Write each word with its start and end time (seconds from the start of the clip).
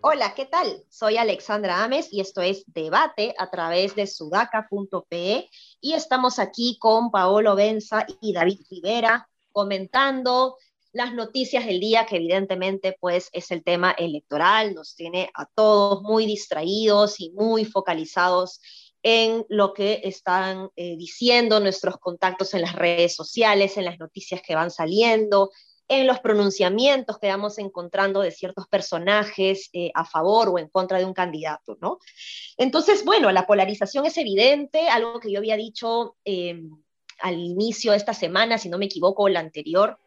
Hola, 0.00 0.34
¿qué 0.34 0.46
tal? 0.46 0.84
Soy 0.88 1.16
Alexandra 1.16 1.84
Ames 1.84 2.12
y 2.12 2.20
esto 2.20 2.40
es 2.40 2.64
Debate 2.66 3.34
a 3.38 3.50
través 3.50 3.94
de 3.94 4.06
sudaca.pe 4.06 5.50
y 5.80 5.92
estamos 5.92 6.38
aquí 6.38 6.78
con 6.80 7.10
Paolo 7.10 7.54
Benza 7.54 8.06
y 8.20 8.32
David 8.32 8.60
Rivera 8.70 9.28
comentando 9.52 10.56
las 10.98 11.14
noticias 11.14 11.64
del 11.64 11.78
día, 11.78 12.06
que 12.06 12.16
evidentemente 12.16 12.96
pues 12.98 13.30
es 13.32 13.52
el 13.52 13.62
tema 13.62 13.92
electoral, 13.92 14.74
nos 14.74 14.96
tiene 14.96 15.30
a 15.32 15.46
todos 15.46 16.02
muy 16.02 16.26
distraídos 16.26 17.20
y 17.20 17.30
muy 17.30 17.64
focalizados 17.64 18.60
en 19.04 19.46
lo 19.48 19.74
que 19.74 20.00
están 20.02 20.70
eh, 20.74 20.96
diciendo 20.96 21.60
nuestros 21.60 21.98
contactos 21.98 22.52
en 22.52 22.62
las 22.62 22.74
redes 22.74 23.14
sociales, 23.14 23.76
en 23.76 23.84
las 23.84 24.00
noticias 24.00 24.42
que 24.42 24.56
van 24.56 24.72
saliendo, 24.72 25.52
en 25.86 26.04
los 26.04 26.18
pronunciamientos 26.18 27.20
que 27.20 27.28
vamos 27.28 27.58
encontrando 27.58 28.20
de 28.20 28.32
ciertos 28.32 28.66
personajes 28.66 29.70
eh, 29.72 29.92
a 29.94 30.04
favor 30.04 30.48
o 30.48 30.58
en 30.58 30.68
contra 30.68 30.98
de 30.98 31.04
un 31.04 31.14
candidato, 31.14 31.78
¿no? 31.80 32.00
Entonces, 32.56 33.04
bueno, 33.04 33.30
la 33.30 33.46
polarización 33.46 34.04
es 34.04 34.18
evidente, 34.18 34.88
algo 34.88 35.20
que 35.20 35.30
yo 35.30 35.38
había 35.38 35.56
dicho 35.56 36.16
eh, 36.24 36.60
al 37.20 37.38
inicio 37.38 37.92
de 37.92 37.98
esta 37.98 38.14
semana, 38.14 38.58
si 38.58 38.68
no 38.68 38.78
me 38.78 38.86
equivoco, 38.86 39.28
la 39.28 39.38
anterior, 39.38 40.00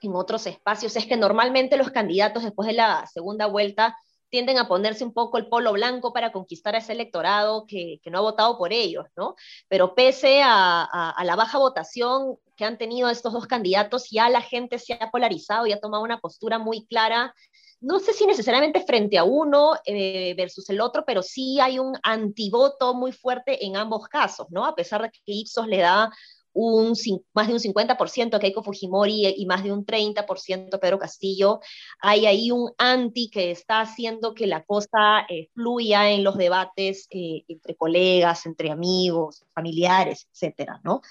en 0.00 0.14
otros 0.14 0.46
espacios, 0.46 0.96
es 0.96 1.06
que 1.06 1.16
normalmente 1.16 1.76
los 1.76 1.90
candidatos 1.90 2.44
después 2.44 2.66
de 2.66 2.74
la 2.74 3.06
segunda 3.12 3.46
vuelta 3.46 3.96
tienden 4.28 4.58
a 4.58 4.68
ponerse 4.68 5.04
un 5.04 5.12
poco 5.12 5.38
el 5.38 5.48
polo 5.48 5.72
blanco 5.72 6.12
para 6.12 6.32
conquistar 6.32 6.74
a 6.74 6.78
ese 6.78 6.92
electorado 6.92 7.64
que, 7.66 8.00
no 8.06 8.18
ha 8.18 8.22
votado 8.22 8.58
por 8.58 8.72
ellos, 8.72 9.06
¿no? 9.16 9.36
Pero 9.68 9.94
pese 9.94 10.42
a, 10.44 11.14
la 11.24 11.36
baja 11.36 11.58
votación 11.58 12.36
que 12.56 12.64
han 12.64 12.78
tenido 12.78 13.08
estos 13.08 13.32
dos 13.32 13.46
candidatos, 13.46 14.08
ya 14.10 14.28
la 14.28 14.40
gente 14.40 14.78
se 14.78 14.94
ha 14.94 15.10
polarizado 15.10 15.66
y 15.66 15.72
ha 15.72 15.80
tomado 15.80 16.02
una 16.02 16.18
postura 16.18 16.58
muy 16.58 16.86
clara 16.86 17.34
no 17.78 18.00
sé 18.00 18.14
si 18.14 18.26
necesariamente 18.26 18.80
frente 18.80 19.18
a 19.18 19.24
uno 19.24 19.74
eh, 19.84 20.34
versus 20.34 20.68
el 20.70 20.80
otro, 20.80 21.04
pero 21.06 21.22
sí 21.22 21.60
hay 21.60 21.78
un 21.78 21.94
antivoto 22.02 22.94
muy 22.94 23.12
fuerte 23.12 23.66
en 23.66 23.76
ambos 23.76 24.08
casos, 24.08 24.46
¿no? 24.50 24.64
A 24.64 24.74
pesar 24.74 25.02
de 25.02 25.10
que 25.10 25.20
Ipsos 25.26 25.66
le 25.66 25.78
da 25.78 26.10
un, 26.56 26.94
más 27.34 27.48
de 27.48 27.52
un 27.52 27.60
50% 27.60 28.34
a 28.34 28.40
Keiko 28.40 28.62
Fujimori 28.62 29.26
y 29.36 29.44
más 29.44 29.62
de 29.62 29.72
un 29.72 29.84
30% 29.84 30.74
a 30.74 30.78
Pedro 30.78 30.98
Castillo. 30.98 31.60
Hay 32.00 32.24
ahí 32.24 32.50
un 32.50 32.72
anti 32.78 33.28
que 33.28 33.50
está 33.50 33.82
haciendo 33.82 34.32
que 34.32 34.46
la 34.46 34.64
cosa 34.64 35.26
eh, 35.28 35.50
fluya 35.52 36.10
en 36.10 36.24
los 36.24 36.38
debates 36.38 37.08
eh, 37.10 37.44
entre 37.46 37.76
colegas, 37.76 38.46
entre 38.46 38.70
amigos, 38.70 39.44
familiares, 39.54 40.28
etcétera, 40.32 40.80
¿no? 40.82 41.02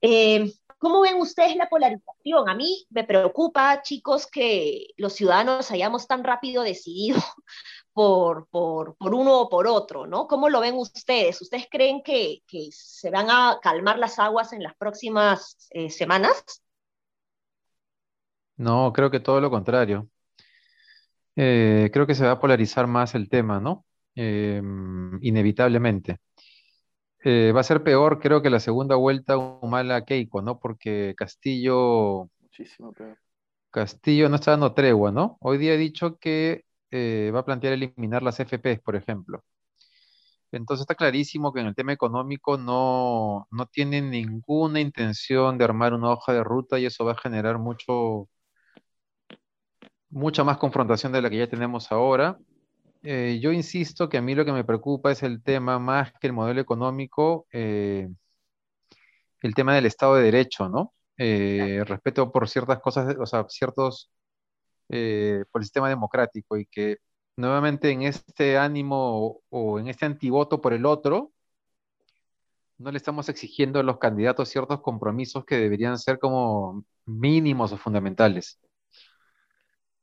Eh, 0.00 0.50
¿Cómo 0.78 1.02
ven 1.02 1.16
ustedes 1.16 1.56
la 1.56 1.68
polarización? 1.68 2.48
A 2.48 2.54
mí 2.54 2.86
me 2.88 3.04
preocupa, 3.04 3.82
chicos, 3.82 4.26
que 4.26 4.86
los 4.96 5.12
ciudadanos 5.12 5.70
hayamos 5.70 6.06
tan 6.06 6.24
rápido 6.24 6.62
decidido 6.62 7.18
por, 7.92 8.46
por, 8.48 8.96
por, 8.96 9.14
uno 9.14 9.40
o 9.40 9.48
por 9.48 9.66
otro, 9.66 10.06
¿no? 10.06 10.26
¿Cómo 10.26 10.48
lo 10.48 10.60
ven 10.60 10.74
ustedes? 10.76 11.40
¿Ustedes 11.42 11.66
creen 11.70 12.02
que, 12.02 12.42
que 12.46 12.68
se 12.72 13.10
van 13.10 13.30
a 13.30 13.58
calmar 13.62 13.98
las 13.98 14.18
aguas 14.18 14.52
en 14.52 14.62
las 14.62 14.74
próximas 14.76 15.68
eh, 15.70 15.90
semanas? 15.90 16.62
No, 18.56 18.92
creo 18.92 19.10
que 19.10 19.20
todo 19.20 19.40
lo 19.40 19.50
contrario. 19.50 20.08
Eh, 21.36 21.90
creo 21.92 22.06
que 22.06 22.14
se 22.14 22.24
va 22.24 22.32
a 22.32 22.40
polarizar 22.40 22.86
más 22.86 23.14
el 23.14 23.28
tema, 23.28 23.60
¿no? 23.60 23.86
Em, 24.14 25.18
inevitablemente. 25.22 26.18
Eh, 27.24 27.52
va 27.54 27.60
a 27.60 27.64
ser 27.64 27.82
peor, 27.82 28.18
creo 28.18 28.42
que 28.42 28.50
la 28.50 28.60
segunda 28.60 28.96
vuelta 28.96 29.36
Humala 29.36 30.04
Keiko, 30.04 30.42
¿no? 30.42 30.58
Porque 30.58 31.14
Castillo, 31.16 32.28
Muchísimo 32.40 32.92
peor. 32.92 33.18
Castillo 33.70 34.28
no 34.28 34.36
está 34.36 34.52
dando 34.52 34.74
tregua, 34.74 35.12
¿no? 35.12 35.38
Hoy 35.40 35.58
día 35.58 35.74
he 35.74 35.78
dicho 35.78 36.18
que 36.18 36.64
eh, 36.90 37.30
va 37.34 37.40
a 37.40 37.44
plantear 37.44 37.74
eliminar 37.74 38.22
las 38.22 38.40
FPs, 38.40 38.80
por 38.80 38.96
ejemplo. 38.96 39.44
Entonces 40.52 40.82
está 40.82 40.94
clarísimo 40.96 41.52
que 41.52 41.60
en 41.60 41.68
el 41.68 41.74
tema 41.74 41.92
económico 41.92 42.58
no, 42.58 43.46
no 43.50 43.66
tienen 43.66 44.10
ninguna 44.10 44.80
intención 44.80 45.58
de 45.58 45.64
armar 45.64 45.94
una 45.94 46.10
hoja 46.10 46.32
de 46.32 46.42
ruta 46.44 46.78
y 46.78 46.86
eso 46.86 47.04
va 47.04 47.12
a 47.12 47.18
generar 47.18 47.58
mucho, 47.58 48.28
mucha 50.08 50.44
más 50.44 50.58
confrontación 50.58 51.12
de 51.12 51.22
la 51.22 51.30
que 51.30 51.38
ya 51.38 51.48
tenemos 51.48 51.90
ahora. 51.92 52.38
Eh, 53.02 53.38
yo 53.42 53.52
insisto 53.52 54.08
que 54.08 54.18
a 54.18 54.22
mí 54.22 54.34
lo 54.34 54.44
que 54.44 54.52
me 54.52 54.64
preocupa 54.64 55.12
es 55.12 55.22
el 55.22 55.42
tema 55.42 55.78
más 55.78 56.12
que 56.20 56.26
el 56.26 56.32
modelo 56.32 56.60
económico, 56.60 57.46
eh, 57.52 58.08
el 59.40 59.54
tema 59.54 59.74
del 59.74 59.86
Estado 59.86 60.16
de 60.16 60.24
Derecho, 60.24 60.68
¿no? 60.68 60.94
respeto 61.16 62.32
por 62.32 62.48
ciertas 62.48 62.80
cosas, 62.80 63.14
o 63.20 63.26
sea, 63.26 63.44
ciertos 63.48 64.10
eh, 64.90 65.44
por 65.52 65.60
el 65.60 65.64
sistema 65.64 65.88
democrático 65.88 66.56
y 66.56 66.66
que 66.66 66.98
nuevamente 67.36 67.90
en 67.90 68.02
este 68.02 68.58
ánimo 68.58 69.40
o, 69.48 69.78
en 69.78 69.88
este 69.88 70.04
antivoto 70.04 70.60
por 70.60 70.72
el 70.72 70.84
otro, 70.84 71.32
no 72.78 72.90
le 72.90 72.96
estamos 72.96 73.28
exigiendo 73.28 73.78
a 73.78 73.82
los 73.82 73.98
candidatos 73.98 74.48
ciertos 74.48 74.80
compromisos 74.80 75.44
que 75.44 75.56
deberían 75.56 75.98
ser 75.98 76.18
como 76.18 76.84
mínimos 77.06 77.72
o 77.72 77.76
fundamentales. 77.76 78.58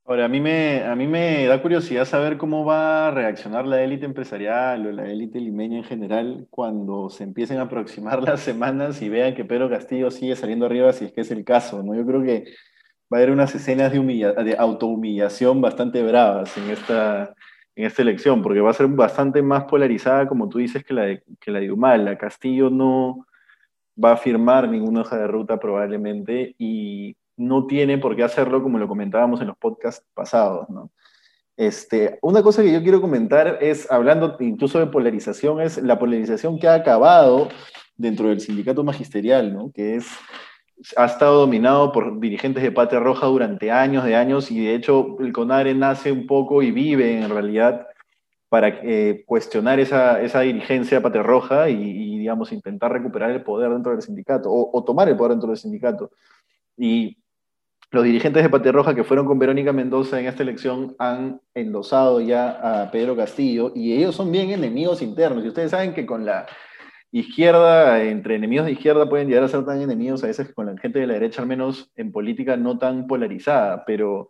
Ahora, 0.05 0.25
a 0.25 0.27
mí 0.29 0.39
me, 0.39 0.83
a 0.83 0.95
mí 0.95 1.05
me 1.05 1.47
da 1.47 1.61
curiosidad 1.61 2.05
saber 2.05 2.37
cómo 2.37 2.63
va 2.63 3.07
a 3.07 3.11
reaccionar 3.11 3.67
la 3.67 3.81
élite 3.83 4.05
empresarial 4.05 4.87
o 4.87 4.91
la 4.93 5.11
élite 5.11 5.41
limeña 5.41 5.79
en 5.79 5.83
general 5.83 6.47
cuando 6.49 7.09
se 7.09 7.25
empiecen 7.25 7.57
a 7.57 7.63
aproximar 7.63 8.21
las 8.23 8.39
semanas 8.39 9.01
y 9.01 9.09
vean 9.09 9.35
que 9.35 9.43
Pedro 9.43 9.69
Castillo 9.69 10.09
sigue 10.11 10.37
saliendo 10.37 10.65
arriba, 10.65 10.93
si 10.93 11.05
es 11.05 11.11
que 11.11 11.21
es 11.21 11.31
el 11.31 11.43
caso, 11.43 11.83
¿no? 11.83 11.93
Yo 11.93 12.05
creo 12.05 12.23
que 12.23 12.45
va 13.11 13.17
a 13.17 13.21
haber 13.21 13.31
unas 13.31 13.53
escenas 13.55 13.91
de, 13.91 14.55
autohumillación 14.57 15.61
bastante 15.61 16.03
bravas 16.03 16.57
en 16.57 16.69
esta, 16.69 17.33
en 17.75 17.85
esta 17.85 18.01
elección, 18.01 18.41
porque 18.41 18.59
va 18.59 18.71
a 18.71 18.73
ser 18.73 18.87
bastante 18.87 19.41
más 19.41 19.65
polarizada, 19.65 20.27
como 20.27 20.49
tú 20.49 20.59
dices, 20.59 20.83
que 20.83 20.93
la 20.93 21.03
de, 21.03 21.23
que 21.39 21.51
la 21.51 21.59
de 21.59 21.71
Humala. 21.71 22.17
Castillo 22.17 22.69
no 22.69 23.25
va 24.03 24.13
a 24.13 24.17
firmar 24.17 24.69
ninguna 24.69 25.01
hoja 25.01 25.17
de 25.17 25.27
ruta 25.27 25.57
probablemente 25.59 26.55
y 26.57 27.15
no 27.37 27.65
tiene 27.65 27.97
por 27.97 28.15
qué 28.15 28.23
hacerlo 28.23 28.61
como 28.61 28.77
lo 28.77 28.87
comentábamos 28.87 29.41
en 29.41 29.47
los 29.47 29.57
podcasts 29.57 30.05
pasados. 30.13 30.67
Este, 31.55 32.19
una 32.21 32.43
cosa 32.43 32.61
que 32.61 32.71
yo 32.71 32.83
quiero 32.83 33.01
comentar 33.01 33.57
es, 33.61 33.89
hablando 33.91 34.35
incluso 34.39 34.79
de 34.79 34.87
polarización, 34.87 35.61
es 35.61 35.77
la 35.77 35.97
polarización 35.97 36.59
que 36.59 36.67
ha 36.67 36.75
acabado 36.75 37.49
dentro 37.95 38.29
del 38.29 38.41
sindicato 38.41 38.83
magisterial, 38.83 39.53
¿no? 39.53 39.71
Que 39.71 39.95
es 39.95 40.07
ha 40.95 41.05
estado 41.05 41.39
dominado 41.41 41.91
por 41.91 42.19
dirigentes 42.19 42.63
de 42.63 42.71
Patria 42.71 42.99
Roja 42.99 43.27
durante 43.27 43.71
años 43.71 44.03
de 44.03 44.15
años 44.15 44.51
y 44.51 44.63
de 44.63 44.75
hecho 44.75 45.17
el 45.19 45.33
CONARE 45.33 45.73
nace 45.73 46.11
un 46.11 46.27
poco 46.27 46.61
y 46.61 46.71
vive 46.71 47.19
en 47.19 47.29
realidad 47.29 47.87
para 48.49 48.69
eh, 48.69 49.23
cuestionar 49.25 49.79
esa, 49.79 50.21
esa, 50.21 50.41
dirigencia 50.41 51.01
Patria 51.01 51.23
Roja 51.23 51.69
y, 51.69 52.17
digamos, 52.19 52.51
intentar 52.51 52.91
recuperar 52.91 53.31
el 53.31 53.43
poder 53.43 53.71
dentro 53.71 53.91
del 53.91 54.01
sindicato 54.01 54.49
o, 54.49 54.83
tomar 54.85 55.09
el 55.09 55.17
poder 55.17 55.31
dentro 55.31 55.49
del 55.49 55.57
sindicato. 55.57 56.11
Y 56.77 57.17
los 57.91 58.03
dirigentes 58.03 58.43
de 58.43 58.49
Patria 58.49 58.71
Roja 58.71 58.95
que 58.95 59.03
fueron 59.03 59.25
con 59.25 59.39
Verónica 59.39 59.73
Mendoza 59.73 60.19
en 60.19 60.27
esta 60.27 60.43
elección 60.43 60.95
han 60.97 61.41
endosado 61.53 62.21
ya 62.21 62.83
a 62.83 62.91
Pedro 62.91 63.15
Castillo 63.15 63.71
y 63.75 63.93
ellos 63.93 64.15
son 64.15 64.31
bien 64.31 64.51
enemigos 64.51 65.01
internos. 65.01 65.43
Y 65.43 65.49
ustedes 65.49 65.71
saben 65.71 65.93
que 65.93 66.05
con 66.05 66.25
la 66.25 66.45
izquierda, 67.11 68.03
entre 68.03 68.35
enemigos 68.35 68.65
de 68.65 68.73
izquierda 68.73 69.09
pueden 69.09 69.27
llegar 69.27 69.43
a 69.43 69.47
ser 69.47 69.65
tan 69.65 69.81
enemigos 69.81 70.23
a 70.23 70.27
veces 70.27 70.53
con 70.53 70.65
la 70.65 70.77
gente 70.77 70.99
de 70.99 71.07
la 71.07 71.13
derecha, 71.13 71.41
al 71.41 71.47
menos 71.47 71.91
en 71.95 72.11
política 72.11 72.57
no 72.57 72.77
tan 72.77 73.07
polarizada, 73.07 73.85
pero, 73.85 74.29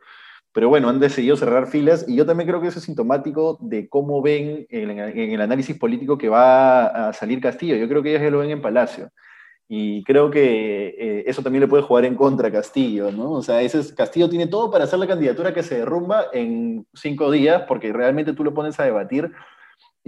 pero 0.52 0.70
bueno, 0.70 0.90
han 0.90 1.00
decidido 1.00 1.36
cerrar 1.36 1.68
filas 1.68 2.06
y 2.08 2.16
yo 2.16 2.26
también 2.26 2.48
creo 2.48 2.62
que 2.62 2.68
eso 2.68 2.80
es 2.80 2.86
sintomático 2.86 3.58
de 3.62 3.90
cómo 3.90 4.22
ven 4.22 4.68
en, 4.70 5.00
el 5.00 5.42
análisis 5.42 5.78
político 5.78 6.18
que 6.18 6.30
va 6.30 7.10
a 7.10 7.14
salir 7.14 7.42
Castillo. 7.42 7.76
Yo 7.76 7.88
creo 7.88 8.04
que 8.04 8.10
ellos 8.12 8.22
ya 8.22 8.30
lo 8.30 8.40
ven 8.40 8.52
en 8.52 8.62
Palacio. 8.62 9.10
Y 9.70 10.02
creo 10.06 10.32
que 10.32 10.96
eh, 10.98 11.24
eso 11.28 11.42
también 11.44 11.60
le 11.60 11.68
puede 11.68 11.84
jugar 11.84 12.06
en 12.06 12.16
contra 12.16 12.48
a 12.48 12.52
Castillo, 12.52 13.12
¿no? 13.12 13.32
O 13.34 13.42
sea, 13.42 13.62
ese 13.62 13.94
Castillo 13.94 14.30
tiene 14.30 14.48
todo 14.48 14.72
para 14.72 14.86
hacer 14.86 14.98
la 14.98 15.08
candidatura 15.08 15.54
que 15.54 15.62
se 15.62 15.80
derrumba 15.80 16.28
en 16.32 16.86
cinco 16.94 17.30
días, 17.32 17.64
porque 17.68 17.92
realmente 17.92 18.32
tú 18.32 18.46
lo 18.46 18.54
pones 18.54 18.80
a 18.80 18.86
debatir 18.86 19.30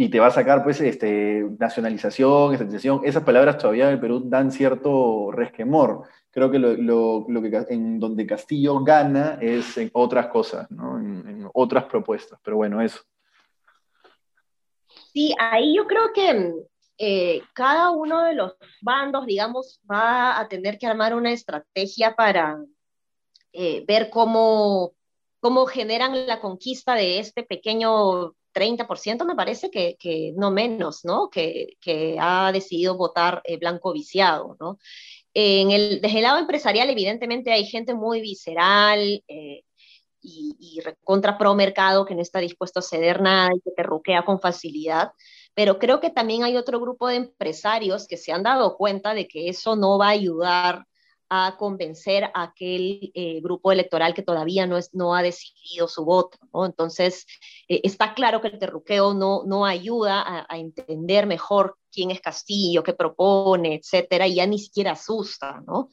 y 0.02 0.08
te 0.08 0.18
va 0.18 0.28
a 0.28 0.32
sacar, 0.32 0.64
pues, 0.64 0.80
este, 0.80 1.46
nacionalización, 1.60 2.54
estatización. 2.54 3.02
Esas 3.04 3.22
palabras 3.22 3.58
todavía 3.58 3.88
en 3.88 3.96
el 3.96 4.00
Perú 4.00 4.22
dan 4.24 4.50
cierto 4.50 5.30
resquemor. 5.30 6.04
Creo 6.32 6.50
que 6.50 6.58
lo, 6.58 7.26
lo, 7.28 7.42
que 7.42 7.66
en 7.68 8.00
donde 8.00 8.26
Castillo 8.26 8.82
gana 8.82 9.38
es 9.42 9.78
en 9.78 9.90
otras 9.92 10.28
cosas, 10.28 10.72
¿no? 10.72 10.98
en, 10.98 11.50
otras 11.54 11.84
propuestas. 11.84 12.40
Pero 12.42 12.56
bueno, 12.56 12.82
eso. 12.82 13.02
Sí, 15.12 15.36
ahí 15.38 15.76
yo 15.76 15.86
creo 15.86 16.14
que 16.14 16.54
eh, 16.98 17.42
cada 17.52 17.90
uno 17.90 18.24
de 18.24 18.36
los 18.36 18.56
bandos, 18.82 19.26
digamos, 19.26 19.82
va 19.92 20.40
a 20.40 20.48
tener 20.48 20.78
que 20.78 20.88
armar 20.88 21.14
una 21.14 21.34
estrategia 21.34 22.16
para 22.16 22.58
eh, 23.52 23.84
ver 23.86 24.10
cómo, 24.10 24.94
cómo 25.42 25.66
generan 25.66 26.26
la 26.26 26.40
conquista 26.40 26.96
de 26.96 27.20
este 27.20 27.44
pequeño 27.44 28.34
30% 28.60 29.26
me 29.26 29.36
parece 29.36 29.72
que, 29.72 30.34
no 30.36 30.52
menos, 30.52 31.06
¿no? 31.06 31.30
Que, 31.30 31.78
que 31.80 32.18
ha 32.20 32.52
decidido 32.52 32.98
votar 32.98 33.42
eh, 33.46 33.58
blanco 33.58 33.94
viciado, 33.94 34.58
¿no? 34.60 34.78
En 35.34 35.72
el, 35.72 36.02
desde 36.02 36.18
el 36.18 36.24
lado 36.24 36.40
empresarial, 36.40 36.90
evidentemente 36.90 37.54
hay 37.54 37.66
gente 37.66 37.94
muy 37.94 38.20
visceral 38.20 39.24
eh, 39.28 39.64
y, 40.22 40.58
y 40.60 40.82
contra 41.04 41.38
pro 41.38 41.56
mercado 41.56 42.06
que 42.06 42.16
no 42.16 42.22
está 42.22 42.40
dispuesto 42.40 42.80
a 42.80 42.84
ceder 42.84 43.22
nada 43.22 43.52
y 43.56 43.62
que 43.62 43.72
te 43.72 43.84
ruquea 43.84 44.26
con 44.26 44.42
facilidad, 44.42 45.14
pero 45.54 45.80
creo 45.80 46.00
que 46.02 46.10
también 46.10 46.44
hay 46.44 46.58
otro 46.58 46.80
grupo 46.80 47.08
de 47.08 47.16
empresarios 47.16 48.08
que 48.08 48.18
se 48.18 48.32
han 48.32 48.44
dado 48.44 48.76
cuenta 48.76 49.14
de 49.14 49.28
que 49.28 49.50
eso 49.50 49.76
no 49.76 49.98
va 49.98 50.08
a 50.08 50.10
ayudar 50.12 50.86
a 51.30 51.58
convencer 51.58 52.24
a 52.34 52.44
aquel 52.44 53.12
eh, 53.14 53.40
grupo 53.42 53.72
electoral 53.72 54.16
que 54.16 54.24
todavía 54.24 54.66
no, 54.66 54.78
es, 54.78 54.90
no 54.94 55.14
ha 55.14 55.22
decidido 55.22 55.88
su 55.88 56.04
voto. 56.04 56.40
¿no? 56.52 56.66
Entonces, 56.66 57.28
eh, 57.68 57.82
está 57.84 58.16
claro 58.16 58.42
que 58.42 58.48
el 58.48 58.58
terruqueo 58.58 59.14
no, 59.14 59.44
no 59.46 59.66
ayuda 59.66 60.46
a, 60.50 60.58
entender 60.58 61.28
mejor 61.28 61.78
quién 61.92 62.10
es 62.12 62.20
Castillo, 62.20 62.84
qué 62.84 62.94
propone, 62.94 63.76
etcétera, 63.76 64.28
y 64.28 64.36
ya 64.36 64.48
ni 64.48 64.60
siquiera 64.60 64.92
asusta, 64.92 65.62
¿no? 65.66 65.90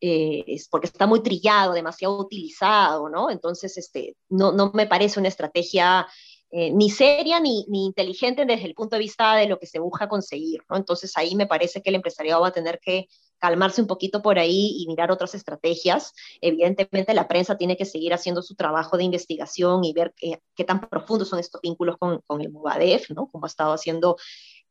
Eh, 0.00 0.44
es 0.46 0.68
porque 0.68 0.88
está 0.88 1.06
muy 1.06 1.22
trillado, 1.22 1.72
demasiado 1.72 2.18
utilizado, 2.18 3.08
¿no? 3.08 3.30
Entonces, 3.30 3.78
este, 3.78 4.16
no, 4.28 4.52
no 4.52 4.72
me 4.74 4.86
parece 4.86 5.18
una 5.20 5.28
estrategia 5.28 6.06
ni 6.52 6.90
seria 6.90 7.38
ni, 7.38 7.64
ni, 7.68 7.86
inteligente 7.86 8.44
desde 8.44 8.66
el 8.66 8.74
punto 8.74 8.96
de 8.96 9.00
vista 9.00 9.36
de 9.36 9.46
lo 9.46 9.60
que 9.60 9.68
se 9.68 9.78
busca 9.78 10.08
conseguir, 10.08 10.60
¿no? 10.68 10.76
Entonces 10.76 11.16
ahí 11.16 11.36
me 11.36 11.46
parece 11.46 11.80
que 11.80 11.90
el 11.90 11.94
empresariado 11.94 12.40
va 12.40 12.48
a 12.48 12.52
tener 12.52 12.80
que 12.80 13.06
calmarse 13.40 13.80
un 13.80 13.88
poquito 13.88 14.22
por 14.22 14.38
ahí 14.38 14.76
y 14.78 14.86
mirar 14.86 15.10
otras 15.10 15.34
estrategias. 15.34 16.12
Evidentemente 16.40 17.14
la 17.14 17.26
prensa 17.26 17.56
tiene 17.56 17.76
que 17.76 17.84
seguir 17.84 18.14
haciendo 18.14 18.42
su 18.42 18.54
trabajo 18.54 18.96
de 18.96 19.04
investigación 19.04 19.82
y 19.84 19.92
ver 19.92 20.14
qué, 20.16 20.64
tan 20.64 20.80
profundos 20.88 21.28
son 21.28 21.38
estos 21.38 21.60
vínculos 21.60 21.96
con, 21.98 22.22
el 22.40 22.50
Movadef, 22.50 23.10
¿no? 23.10 23.28
Como 23.30 23.46
ha 23.46 23.48
estado 23.48 23.72
haciendo 23.72 24.16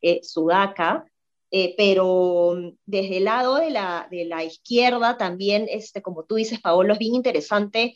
eh, 0.01 0.21
Sudaca. 0.23 1.05
Eh, 1.51 1.73
pero 1.77 2.55
desde 2.85 3.17
el 3.17 3.23
lado 3.23 3.55
de 3.55 3.71
la, 3.71 4.07
de 4.11 4.25
la 4.25 4.43
izquierda 4.43 5.17
también, 5.17 5.65
este, 5.67 6.03
como 6.03 6.23
tú 6.23 6.35
dices, 6.35 6.61
Paolo, 6.61 6.93
es 6.93 6.99
bien 6.99 7.15
interesante 7.15 7.95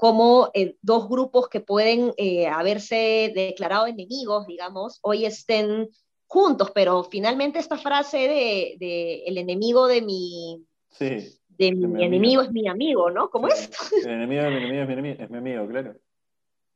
cómo 0.00 0.50
eh, 0.54 0.76
dos 0.80 1.10
grupos 1.10 1.48
que 1.48 1.60
pueden 1.60 2.14
eh, 2.16 2.46
haberse 2.46 3.32
declarado 3.34 3.86
enemigos, 3.86 4.46
digamos, 4.46 4.98
hoy 5.02 5.26
estén 5.26 5.90
juntos, 6.30 6.70
pero 6.72 7.02
finalmente 7.02 7.58
esta 7.58 7.76
frase 7.76 8.16
de, 8.16 8.76
de 8.78 9.24
el 9.26 9.36
enemigo 9.36 9.88
de 9.88 10.00
mi, 10.00 10.64
sí, 10.88 11.40
de 11.48 11.72
mi, 11.72 11.88
mi 11.88 12.04
enemigo 12.04 12.40
es 12.42 12.52
mi 12.52 12.68
amigo, 12.68 13.10
¿no? 13.10 13.28
¿Cómo 13.30 13.48
sí, 13.50 13.68
es? 13.96 14.06
El 14.06 14.12
enemigo 14.12 14.44
de 14.44 14.50
mi 14.50 14.56
enemigo 14.56 14.82
es 14.82 14.86
mi, 14.86 14.92
enemigo, 14.92 15.24
es 15.24 15.30
mi 15.30 15.38
amigo, 15.38 15.66
claro. 15.66 15.96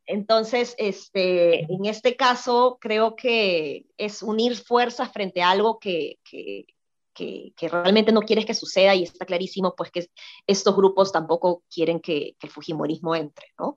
Entonces, 0.07 0.75
este, 0.77 1.73
en 1.73 1.85
este 1.85 2.17
caso, 2.17 2.79
creo 2.81 3.15
que 3.15 3.87
es 3.97 4.25
unir 4.25 4.57
fuerzas 4.57 5.13
frente 5.13 5.41
a 5.41 5.51
algo 5.51 5.79
que, 5.79 6.19
que, 6.29 6.67
que, 7.15 7.53
que, 7.57 7.69
realmente 7.69 8.11
no 8.11 8.23
quieres 8.23 8.47
que 8.47 8.55
suceda 8.55 8.93
y 8.97 9.05
está 9.05 9.25
clarísimo 9.25 9.77
pues 9.77 9.93
que 9.93 10.09
estos 10.49 10.75
grupos 10.75 11.13
tampoco 11.13 11.63
quieren 11.73 12.01
que, 12.01 12.35
el 12.41 12.51
Fujimorismo 12.51 13.15
entre, 13.15 13.53
¿no? 13.57 13.77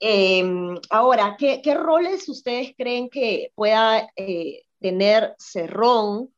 Eh, 0.00 0.42
ahora, 0.88 1.36
¿qué, 1.38 1.60
¿qué, 1.62 1.74
roles 1.74 2.28
ustedes 2.30 2.74
creen 2.76 3.10
que 3.10 3.52
pueda 3.54 4.10
eh, 4.16 4.65
tener 4.86 5.34
Cerrón 5.38 6.32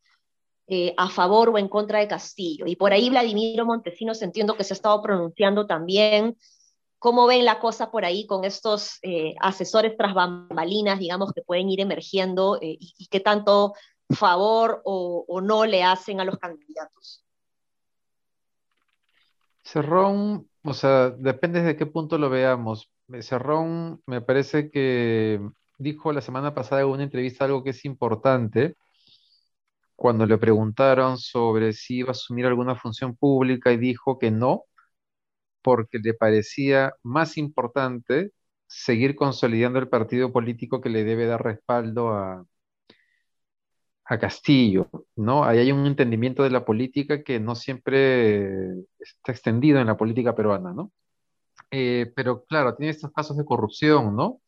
eh, 0.67 0.95
a 0.97 1.11
favor 1.11 1.51
o 1.51 1.59
en 1.59 1.69
contra 1.69 1.99
de 1.99 2.09
Castillo? 2.09 2.67
Y 2.67 2.77
por 2.77 2.93
ahí 2.93 3.11
Vladimiro 3.11 3.67
Montesinos 3.67 4.23
entiendo 4.23 4.55
que 4.55 4.65
se 4.65 4.73
ha 4.73 4.77
estado 4.77 5.03
pronunciando 5.03 5.67
también. 5.67 6.37
¿Cómo 6.99 7.27
ven 7.27 7.45
la 7.45 7.61
cosa 7.61 7.91
por 7.91 8.07
ahí 8.07 8.27
con 8.27 8.45
estos 8.45 8.99
eh, 9.03 9.35
asesores 9.41 9.97
tras 9.99 10.15
bambalinas, 10.15 10.99
digamos, 10.99 11.33
que 11.33 11.43
pueden 11.43 11.69
ir 11.69 11.81
emergiendo 11.81 12.57
eh, 12.57 12.79
y, 12.81 13.07
qué 13.09 13.21
tanto 13.21 13.75
favor 14.11 14.81
o, 14.85 15.27
o, 15.29 15.41
no 15.43 15.67
le 15.67 15.85
hacen 15.85 16.21
a 16.21 16.25
los 16.25 16.39
candidatos? 16.39 17.23
Cerrón, 19.63 20.49
o 20.65 20.73
sea, 20.73 21.11
depende 21.11 21.63
de 21.63 21.77
qué 21.77 21.85
punto 21.85 22.17
lo 22.17 22.31
veamos. 22.31 22.91
Cerrón 23.21 24.03
me 24.07 24.23
parece 24.23 24.71
que 24.71 25.39
dijo 25.79 26.13
la 26.13 26.21
semana 26.21 26.55
pasada 26.55 26.83
en 26.83 26.89
una 26.89 27.05
entrevista 27.05 27.45
algo 27.45 27.65
que 27.65 27.71
es 27.71 27.85
importante, 27.85 28.77
cuando 29.97 30.27
le 30.27 30.39
preguntaron 30.39 31.19
sobre 31.19 31.73
si 31.73 31.99
iba 31.99 32.11
a 32.11 32.13
asumir 32.13 32.47
alguna 32.47 32.77
función 32.77 33.17
pública 33.17 33.73
y 33.73 33.77
dijo 33.79 34.19
que 34.19 34.31
no, 34.31 34.65
porque 35.63 35.99
le 35.99 36.15
parecía 36.15 36.95
más 37.03 37.37
importante 37.39 38.33
seguir 38.67 39.17
consolidando 39.17 39.79
el 39.79 39.89
partido 39.89 40.33
político 40.33 40.81
que 40.81 40.91
le 40.91 41.05
debe 41.05 41.27
dar 41.27 41.43
respaldo 41.45 42.11
a, 42.11 42.45
a 44.05 44.19
Castillo, 44.19 44.89
¿no? 45.17 45.45
Ahí 45.45 45.59
hay 45.59 45.73
un 45.73 45.87
entendimiento 45.87 46.43
de 46.43 46.51
la 46.51 46.65
política 46.65 47.23
que 47.23 47.41
no 47.41 47.55
siempre 47.55 48.71
está 48.99 49.33
extendido 49.33 49.81
en 49.81 49.87
la 49.87 49.97
política 49.99 50.35
peruana, 50.35 50.73
¿no? 50.73 50.93
Eh, 51.71 52.13
pero 52.17 52.45
claro, 52.45 52.75
tiene 52.77 52.91
estos 52.91 53.13
casos 53.13 53.37
de 53.37 53.45
corrupción, 53.45 54.17
¿no? 54.17 54.41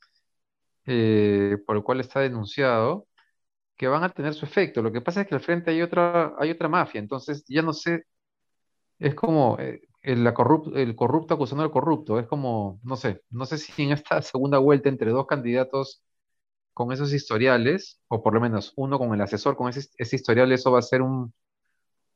Eh, 0.86 1.58
por 1.66 1.76
el 1.76 1.82
cual 1.82 2.00
está 2.00 2.20
denunciado, 2.20 3.06
que 3.76 3.88
van 3.88 4.04
a 4.04 4.10
tener 4.10 4.34
su 4.34 4.44
efecto. 4.46 4.82
Lo 4.82 4.92
que 4.92 5.00
pasa 5.00 5.22
es 5.22 5.28
que 5.28 5.34
al 5.34 5.40
frente 5.40 5.70
hay 5.70 5.82
otra, 5.82 6.34
hay 6.38 6.50
otra 6.50 6.68
mafia, 6.68 7.00
entonces 7.00 7.44
ya 7.48 7.62
no 7.62 7.72
sé, 7.72 8.04
es 8.98 9.14
como 9.14 9.58
eh, 9.58 9.80
el, 10.02 10.24
la 10.24 10.34
corrupt, 10.34 10.76
el 10.76 10.94
corrupto 10.96 11.34
acusando 11.34 11.64
al 11.64 11.70
corrupto, 11.70 12.18
es 12.18 12.26
como, 12.26 12.80
no 12.82 12.96
sé, 12.96 13.22
no 13.30 13.46
sé 13.46 13.58
si 13.58 13.82
en 13.82 13.92
esta 13.92 14.22
segunda 14.22 14.58
vuelta 14.58 14.88
entre 14.88 15.10
dos 15.10 15.26
candidatos 15.26 16.02
con 16.74 16.92
esos 16.92 17.12
historiales, 17.12 18.00
o 18.08 18.22
por 18.22 18.34
lo 18.34 18.40
menos 18.40 18.72
uno 18.76 18.98
con 18.98 19.14
el 19.14 19.20
asesor 19.22 19.56
con 19.56 19.68
ese, 19.70 19.88
ese 19.98 20.16
historial, 20.16 20.52
eso 20.52 20.72
va 20.72 20.80
a 20.80 20.82
ser 20.82 21.02
un, 21.02 21.32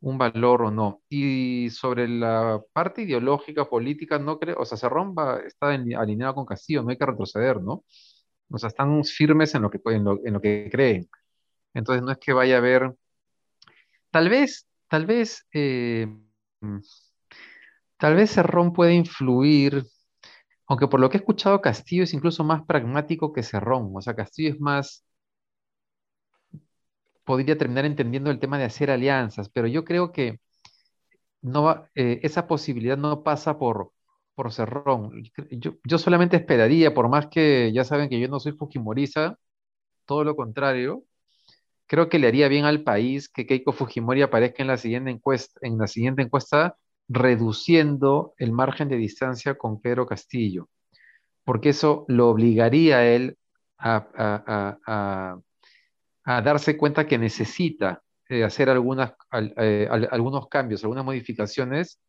un, 0.00 0.18
valor 0.18 0.62
o 0.62 0.70
no. 0.70 1.02
Y 1.08 1.70
sobre 1.70 2.08
la 2.08 2.62
parte 2.72 3.02
ideológica, 3.02 3.66
política, 3.68 4.18
no 4.18 4.38
creo, 4.38 4.56
o 4.60 4.64
sea, 4.66 4.78
Cerrón 4.78 5.14
va, 5.18 5.40
está 5.40 5.68
alineado 5.70 6.34
con 6.34 6.46
Castillo, 6.46 6.82
no 6.82 6.90
hay 6.90 6.98
que 6.98 7.06
retroceder, 7.06 7.62
¿no? 7.62 7.84
O 8.50 8.58
sea, 8.58 8.68
están 8.68 9.04
firmes 9.04 9.54
en 9.54 9.62
lo 9.62 9.70
que, 9.70 9.80
en 9.86 10.04
lo, 10.04 10.40
que 10.40 10.68
creen. 10.70 11.08
Entonces 11.74 12.02
no 12.04 12.12
es 12.12 12.18
que 12.18 12.32
vaya 12.32 12.56
a 12.56 12.58
haber, 12.58 12.94
tal 14.10 14.28
vez, 14.28 14.66
tal 14.88 15.06
vez, 15.06 15.46
eh, 15.52 16.06
tal 17.98 18.14
vez 18.14 18.30
Cerrón 18.32 18.72
puede 18.72 18.94
influir 18.94 19.84
aunque 20.66 20.88
por 20.88 21.00
lo 21.00 21.10
que 21.10 21.16
he 21.18 21.20
escuchado, 21.20 21.60
Castillo 21.60 22.04
es 22.04 22.14
incluso 22.14 22.44
más 22.44 22.62
pragmático 22.64 23.32
que 23.32 23.42
Cerrón. 23.42 23.90
O 23.94 24.00
sea, 24.00 24.14
Castillo 24.14 24.50
es 24.50 24.60
más. 24.60 25.04
Podría 27.24 27.56
terminar 27.58 27.84
entendiendo 27.86 28.30
el 28.30 28.38
tema 28.38 28.58
de 28.58 28.64
hacer 28.64 28.90
alianzas, 28.90 29.48
pero 29.48 29.66
yo 29.66 29.84
creo 29.84 30.12
que 30.12 30.40
no 31.42 31.86
eh, 31.94 32.20
esa 32.22 32.46
posibilidad 32.46 32.96
no 32.98 33.22
pasa 33.22 33.58
por, 33.58 33.92
por 34.34 34.52
Cerrón. 34.52 35.22
Yo, 35.50 35.74
yo, 35.84 35.98
solamente 35.98 36.36
esperaría, 36.36 36.94
por 36.94 37.08
más 37.08 37.28
que 37.28 37.72
ya 37.72 37.84
saben 37.84 38.08
que 38.08 38.20
yo 38.20 38.28
no 38.28 38.40
soy 38.40 38.52
Fujimorista, 38.52 39.38
todo 40.06 40.24
lo 40.24 40.36
contrario. 40.36 41.04
Creo 41.86 42.08
que 42.08 42.18
le 42.18 42.28
haría 42.28 42.48
bien 42.48 42.64
al 42.64 42.82
país 42.82 43.28
que 43.28 43.46
Keiko 43.46 43.72
Fujimori 43.72 44.22
aparezca 44.22 44.62
en 44.62 44.68
la 44.68 44.78
siguiente 44.78 45.10
encuesta, 45.10 45.60
en 45.62 45.78
la 45.78 45.86
siguiente 45.86 46.22
encuesta 46.22 46.76
reduciendo 47.08 48.34
el 48.38 48.52
margen 48.52 48.88
de 48.88 48.96
distancia 48.96 49.56
con 49.56 49.80
Pedro 49.80 50.06
Castillo, 50.06 50.68
porque 51.44 51.70
eso 51.70 52.06
lo 52.08 52.30
obligaría 52.30 52.98
a 52.98 53.06
él 53.06 53.36
a, 53.78 53.96
a, 54.16 54.78
a, 54.86 55.38
a 56.24 56.42
darse 56.42 56.76
cuenta 56.78 57.06
que 57.06 57.18
necesita 57.18 58.02
eh, 58.28 58.42
hacer 58.42 58.70
algunas, 58.70 59.12
eh, 59.58 59.86
algunos 60.10 60.48
cambios, 60.48 60.82
algunas 60.82 61.04
modificaciones 61.04 62.00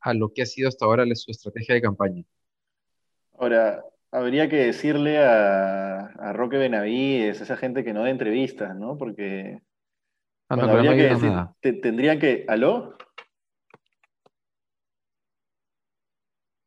a 0.00 0.14
lo 0.14 0.32
que 0.32 0.42
ha 0.42 0.46
sido 0.46 0.68
hasta 0.68 0.84
ahora 0.84 1.04
su 1.14 1.30
estrategia 1.30 1.74
de 1.74 1.82
campaña. 1.82 2.24
Ahora, 3.38 3.84
habría 4.10 4.48
que 4.48 4.56
decirle 4.56 5.18
a, 5.18 6.32
Roque 6.32 6.58
Benavides, 6.58 7.40
esa 7.40 7.56
gente 7.56 7.84
que 7.84 7.92
no 7.92 8.02
da 8.02 8.10
entrevistas, 8.10 8.76
¿no? 8.76 8.96
Porque 8.96 9.60
ah, 10.48 10.56
no, 10.56 10.62
bueno, 10.62 10.72
habría 10.78 10.90
no 10.90 10.96
que 10.96 11.02
decir, 11.02 11.32
te, 11.60 11.72
tendrían 11.74 12.18
que... 12.18 12.44
¿Aló? 12.48 12.96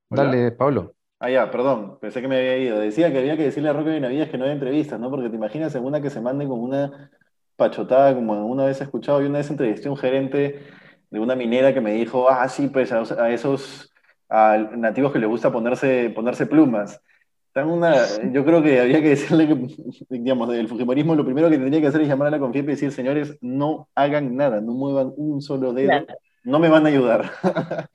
¿Hola? 0.10 0.24
Dale, 0.26 0.52
Pablo. 0.52 0.96
Ah, 1.20 1.30
ya, 1.30 1.50
perdón, 1.50 1.98
pensé 2.02 2.22
que 2.22 2.28
me 2.28 2.38
había 2.38 2.58
ido. 2.58 2.80
Decía 2.80 3.12
que 3.12 3.20
había 3.20 3.38
que 3.38 3.44
decirle 3.44 3.70
a 3.70 3.74
Roque 3.74 3.92
Benavides 3.92 4.30
que 4.30 4.38
no 4.38 4.46
hay 4.46 4.52
entrevistas, 4.52 5.00
¿no? 5.00 5.10
Porque 5.10 5.30
te 5.30 5.36
imaginas 5.36 5.74
en 5.76 5.86
una 5.86 6.02
que 6.02 6.10
se 6.10 6.22
manden 6.22 6.50
con 6.50 6.60
una 6.60 7.12
pachotada, 7.56 8.14
como 8.14 8.46
una 8.46 8.66
vez 8.66 8.82
he 8.82 8.84
escuchado, 8.84 9.22
y 9.22 9.26
una 9.26 9.38
vez 9.38 9.50
entrevisté 9.50 9.88
a 9.88 9.92
un 9.92 9.98
gerente 9.98 10.60
de 11.14 11.20
una 11.20 11.36
minera 11.36 11.76
que 11.76 11.80
me 11.80 11.94
dijo, 11.94 12.28
ah, 12.28 12.50
sí, 12.50 12.70
pues 12.70 12.92
a, 12.92 13.02
a 13.24 13.30
esos 13.30 13.94
a 14.30 14.58
nativos 14.58 15.14
que 15.14 15.20
les 15.20 15.30
gusta 15.30 15.52
ponerse, 15.52 16.10
ponerse 16.10 16.48
plumas. 16.48 17.00
Una, 17.56 17.94
yo 18.32 18.44
creo 18.44 18.64
que 18.64 18.80
había 18.80 19.00
que 19.00 19.10
decirle 19.10 19.48
que, 19.48 19.54
digamos, 20.10 20.50
del 20.50 20.68
Fujimorismo 20.68 21.14
lo 21.14 21.24
primero 21.24 21.52
que 21.52 21.60
tendría 21.60 21.82
que 21.82 21.86
hacer 21.86 22.02
es 22.02 22.08
llamar 22.08 22.30
a 22.30 22.32
la 22.32 22.40
confianza 22.40 22.72
y 22.72 22.74
decir, 22.74 22.92
señores, 22.92 23.38
no 23.42 23.88
hagan 23.94 24.36
nada, 24.36 24.60
no 24.60 24.74
muevan 24.74 25.14
un 25.16 25.40
solo 25.40 25.72
dedo, 25.72 25.90
claro. 25.90 26.08
no 26.46 26.58
me 26.58 26.68
van 26.68 26.88
a 26.88 26.90
ayudar. 26.90 27.30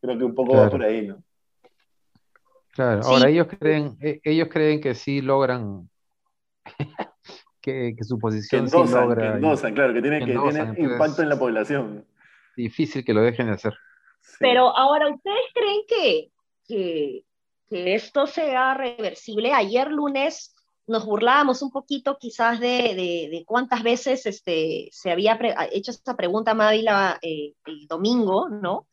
creo 0.00 0.18
que 0.18 0.24
un 0.24 0.34
poco 0.36 0.52
claro. 0.52 0.66
va 0.66 0.70
por 0.70 0.84
ahí, 0.84 1.08
¿no? 1.08 1.20
Claro, 2.70 3.02
sí. 3.02 3.12
ahora 3.12 3.28
ellos 3.28 3.48
creen, 3.58 3.98
ellos 4.00 4.48
creen 4.48 4.80
que 4.80 4.94
sí 4.94 5.20
logran 5.20 5.90
que, 7.60 7.96
su 8.02 8.20
posición 8.20 8.70
sí 8.70 8.76
logra. 8.76 9.40
claro, 9.74 9.94
que 9.94 10.00
tiene, 10.00 10.20
que 10.20 10.32
tiene 10.32 10.74
impacto 10.78 11.22
en 11.22 11.28
la 11.28 11.36
población. 11.36 12.04
Difícil 12.56 13.04
que 13.04 13.14
lo 13.14 13.22
dejen 13.22 13.46
de 13.46 13.52
hacer. 13.54 13.74
Pero 14.38 14.76
ahora, 14.76 15.08
¿ustedes 15.08 15.44
creen 15.54 15.80
que, 15.88 16.32
que, 16.66 17.24
que, 17.68 17.94
esto 17.94 18.26
sea 18.26 18.74
reversible? 18.74 19.52
Ayer 19.52 19.90
lunes 19.90 20.54
nos 20.86 21.04
burlábamos 21.06 21.62
un 21.62 21.70
poquito 21.70 22.18
quizás 22.18 22.60
de, 22.60 22.94
de, 22.94 23.28
de 23.30 23.44
cuántas 23.46 23.82
veces 23.82 24.26
este, 24.26 24.88
se 24.92 25.10
había 25.10 25.38
hecho 25.70 25.90
esta 25.90 26.16
pregunta 26.16 26.54
Mávila 26.54 27.18
eh, 27.22 27.54
el 27.66 27.86
domingo, 27.86 28.48
¿no? 28.48 28.88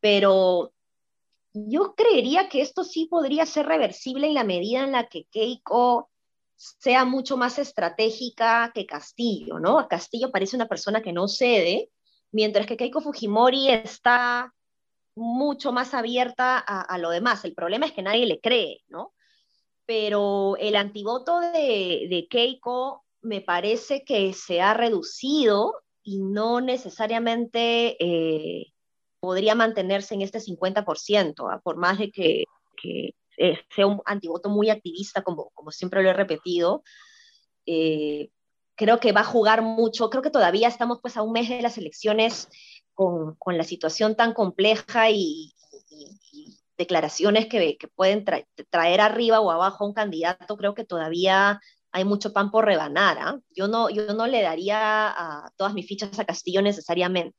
Pero 0.00 0.72
yo 1.54 1.94
creería 1.94 2.48
que 2.48 2.62
esto 2.62 2.84
sí 2.84 3.06
podría 3.06 3.46
ser 3.46 3.66
reversible 3.66 4.26
en 4.26 4.34
la 4.34 4.44
medida 4.44 4.84
en 4.84 4.92
la 4.92 5.06
que 5.06 5.24
Keiko 5.24 6.10
sea 6.56 7.04
mucho 7.04 7.36
más 7.36 7.58
estratégica 7.58 8.70
que 8.74 8.86
Castillo, 8.86 9.58
¿no? 9.58 9.86
Castillo 9.88 10.30
parece 10.30 10.56
una 10.56 10.68
persona 10.68 11.02
que 11.02 11.12
no 11.12 11.28
cede, 11.28 11.90
mientras 12.32 12.66
que 12.66 12.76
Keiko 12.76 13.00
Fujimori 13.00 13.70
está 13.70 14.52
mucho 15.14 15.72
más 15.72 15.94
abierta 15.94 16.58
a, 16.58 16.98
lo 16.98 17.10
demás. 17.10 17.44
El 17.44 17.54
problema 17.54 17.86
es 17.86 17.92
que 17.92 18.02
nadie 18.02 18.26
le 18.26 18.40
cree, 18.40 18.82
¿no? 18.88 19.12
Pero 19.84 20.56
el 20.56 20.74
antivoto 20.76 21.40
de, 21.40 22.26
Keiko 22.30 23.04
me 23.20 23.42
parece 23.42 24.04
que 24.04 24.32
se 24.32 24.60
ha 24.62 24.74
reducido 24.74 25.74
y 26.02 26.20
no 26.20 26.60
necesariamente 26.60 27.96
eh, 28.00 28.72
podría 29.20 29.54
mantenerse 29.54 30.14
en 30.14 30.22
este 30.22 30.40
50%, 30.40 31.52
¿ah? 31.52 31.60
por 31.62 31.76
más 31.76 31.98
de 31.98 32.10
que, 32.10 32.44
eh, 33.36 33.58
sea 33.74 33.86
un 33.86 34.00
antivoto 34.06 34.48
muy 34.48 34.70
activista, 34.70 35.22
como, 35.22 35.50
como 35.50 35.70
siempre 35.70 36.02
lo 36.02 36.10
he 36.10 36.14
repetido. 36.14 36.82
Eh, 38.82 38.84
creo 38.84 38.98
que 38.98 39.12
va 39.12 39.20
a 39.20 39.24
jugar 39.24 39.62
mucho, 39.62 40.10
creo 40.10 40.22
que 40.22 40.30
todavía 40.30 40.68
estamos 40.68 40.98
pues 41.00 41.16
a 41.16 41.22
un 41.22 41.32
mes 41.32 41.48
de 41.48 41.62
las 41.62 41.78
elecciones 41.78 42.48
con, 42.94 43.36
con 43.36 43.56
la 43.56 43.64
situación 43.64 44.16
tan 44.16 44.32
compleja 44.34 45.10
y, 45.10 45.54
declaraciones 46.78 47.46
que, 47.46 47.76
que 47.76 47.86
pueden 47.86 48.24
traer 48.70 49.00
arriba 49.00 49.40
o 49.40 49.52
abajo 49.52 49.84
a 49.84 49.86
un 49.86 49.94
candidato, 49.94 50.56
creo 50.56 50.74
que 50.74 50.84
todavía 50.84 51.60
hay 51.92 52.04
mucho 52.04 52.32
pan 52.32 52.50
por 52.50 52.64
rebanar. 52.64 53.18
¿ah? 53.20 53.38
Yo, 53.54 53.68
no, 53.68 53.88
yo 53.88 54.14
no 54.14 54.26
le 54.26 54.42
daría 54.42 55.08
a 55.10 55.50
todas 55.56 55.74
mis 55.74 55.86
fichas 55.86 56.18
a 56.18 56.24
Castillo 56.24 56.60
necesariamente. 56.60 57.36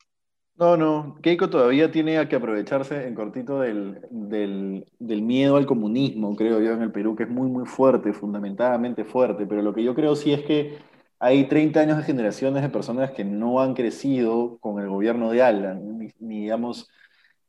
No, 0.55 0.77
no, 0.77 1.17
Keiko 1.21 1.49
todavía 1.49 1.91
tiene 1.91 2.25
que 2.29 2.35
aprovecharse 2.35 3.05
en 3.05 3.15
cortito 3.15 3.59
del, 3.59 4.05
del, 4.11 5.21
miedo 5.23 5.57
al 5.57 5.65
comunismo, 5.65 6.35
creo 6.35 6.61
yo, 6.61 6.71
en 6.73 6.83
el 6.83 6.91
Perú, 6.91 7.15
que 7.15 7.23
es 7.23 7.29
muy, 7.29 7.49
muy 7.49 7.65
fuerte, 7.65 8.13
fundamentalmente 8.13 9.03
fuerte, 9.03 9.45
pero 9.47 9.63
lo 9.63 9.73
que 9.73 9.83
yo 9.83 9.95
creo 9.95 10.15
sí 10.15 10.31
es 10.31 10.43
que 10.43 10.77
hay 11.23 11.45
30 11.47 11.79
años 11.79 11.97
de 11.97 12.03
generaciones 12.03 12.61
de 12.63 12.69
personas 12.69 13.11
que 13.11 13.23
no 13.23 13.61
han 13.61 13.73
crecido 13.75 14.57
con 14.59 14.81
el 14.81 14.89
gobierno 14.89 15.31
de 15.31 15.41
Alan, 15.41 15.97
ni, 15.97 16.11
digamos, 16.41 16.89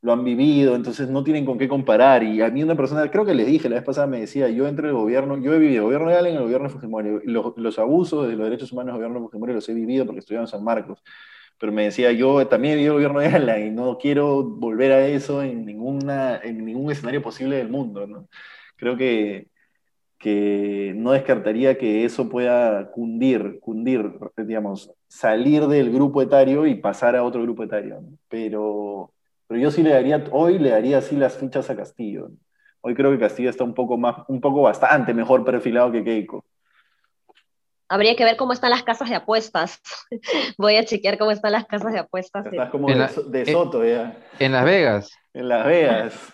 lo 0.01 0.13
han 0.13 0.25
vivido, 0.25 0.77
entonces 0.77 1.09
no 1.11 1.25
tienen 1.25 1.45
con 1.45 1.59
qué 1.59 1.69
comparar. 1.69 2.23
Y 2.23 2.41
a 2.43 2.51
mí 2.51 2.63
una 2.63 2.77
persona, 2.77 3.11
creo 3.11 3.25
que 3.25 3.35
le 3.35 3.45
dije 3.45 3.69
la 3.69 3.77
vez 3.77 3.85
pasada, 3.85 4.07
me 4.07 4.21
decía, 4.21 4.49
yo 4.49 4.69
entre 4.69 4.89
el 4.89 4.95
gobierno, 4.95 5.39
yo 5.39 5.55
he 5.55 5.59
vivido 5.59 5.79
el 5.79 5.85
gobierno 5.85 6.11
de 6.11 6.17
Alan 6.17 6.33
y 6.35 6.37
el 6.37 6.43
gobierno 6.43 6.69
de 6.69 6.75
Fujimori, 6.75 7.21
los, 7.25 7.55
los 7.57 7.79
abusos 7.79 8.29
de 8.29 8.37
los 8.37 8.45
derechos 8.45 8.73
humanos 8.73 8.95
del 8.95 8.97
gobierno 8.97 9.21
de 9.21 9.27
Fujimori 9.27 9.55
los 9.55 9.69
he 9.69 9.75
vivido 9.75 10.07
porque 10.07 10.21
estudiaba 10.21 10.45
en 10.45 10.49
San 10.49 10.63
Marcos 10.65 11.03
pero 11.59 11.73
me 11.73 11.85
decía, 11.85 12.13
yo 12.13 12.47
también 12.49 12.75
he 12.75 12.77
vivido 12.77 12.99
el 12.99 13.09
gobierno 13.09 13.21
de 13.21 13.29
Ala 13.29 13.59
y 13.61 13.71
no 13.71 13.97
quiero 13.99 14.43
volver 14.45 14.93
a 14.93 15.07
eso 15.07 15.43
en, 15.43 15.65
ninguna, 15.65 16.39
en 16.43 16.65
ningún 16.65 16.91
escenario 16.91 17.23
posible 17.23 17.57
del 17.57 17.69
mundo, 17.71 18.07
¿no? 18.07 18.29
Creo 18.77 18.97
que, 18.97 19.49
que 20.25 20.95
no 20.97 21.13
descartaría 21.13 21.77
que 21.77 22.07
eso 22.07 22.31
pueda 22.31 22.91
cundir, 22.93 23.61
cundir, 23.61 24.11
digamos, 24.39 24.91
salir 25.07 25.67
del 25.67 25.93
grupo 25.93 26.23
etario 26.23 26.67
y 26.67 26.77
pasar 26.77 27.15
a 27.15 27.23
otro 27.23 27.43
grupo 27.43 27.63
etario, 27.63 28.03
pero, 28.31 29.13
pero 29.47 29.61
yo 29.61 29.71
sí 29.71 29.83
le 29.83 29.91
daría, 29.91 30.25
hoy 30.33 30.59
le 30.59 30.71
daría 30.71 30.97
así 30.97 31.15
las 31.15 31.37
fichas 31.37 31.69
a 31.69 31.77
Castillo. 31.77 32.31
Hoy 32.81 32.95
creo 32.95 33.11
que 33.11 33.19
Castillo 33.19 33.51
está 33.51 33.65
un 33.65 33.75
poco 33.75 33.99
más, 33.99 34.17
un 34.29 34.41
poco 34.41 34.63
bastante 34.63 35.13
mejor 35.13 35.45
perfilado 35.45 35.93
que 35.93 36.03
Keiko. 36.03 36.43
Habría 37.91 38.17
que 38.17 38.25
ver 38.25 38.39
cómo 38.39 38.55
están 38.55 38.71
las 38.71 38.83
casas 38.83 39.11
de 39.11 39.17
apuestas. 39.17 39.83
Voy 40.57 40.77
a 40.77 40.87
chequear 40.87 41.19
cómo 41.19 41.33
están 41.33 41.53
las 41.53 41.67
casas 41.67 41.93
de 41.93 41.99
apuestas. 41.99 42.47
Estás 42.47 42.71
como 42.71 42.89
de, 42.89 43.45
Soto 43.45 43.85
ya. 43.85 44.17
En 44.39 44.53
Las 44.53 44.65
Vegas. 44.65 45.13
En 45.35 45.49
Las 45.51 45.67
Vegas. 45.67 46.33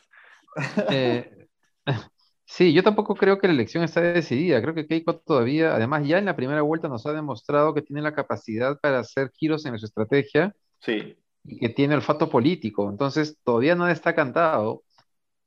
Eh, 0.91 1.49
sí, 2.51 2.73
yo 2.73 2.83
tampoco 2.83 3.15
creo 3.15 3.39
que 3.39 3.47
la 3.47 3.55
elección 3.55 3.85
está 3.85 4.01
decidida. 4.01 4.61
Creo 4.61 4.75
que 4.75 4.87
Keiko 4.87 5.19
todavía, 5.19 5.75
además 5.75 6.07
ya 6.07 6.19
en 6.19 6.25
la 6.25 6.37
primera 6.37 6.63
vuelta 6.63 6.89
nos 6.89 7.07
ha 7.07 7.13
demostrado 7.13 7.73
que 7.73 7.83
tiene 7.83 8.03
la 8.03 8.13
capacidad 8.13 8.79
para 8.81 8.99
hacer 8.99 9.31
giros 9.33 9.65
en 9.67 9.79
su 9.79 9.87
estrategia. 9.87 10.55
Sí. 10.81 11.17
Y 11.45 11.59
que 11.59 11.69
tiene 11.69 11.95
olfato 11.95 12.29
político. 12.29 12.91
Entonces 12.91 13.39
todavía 13.45 13.75
no 13.77 13.89
está 13.89 14.15
cantado. 14.15 14.83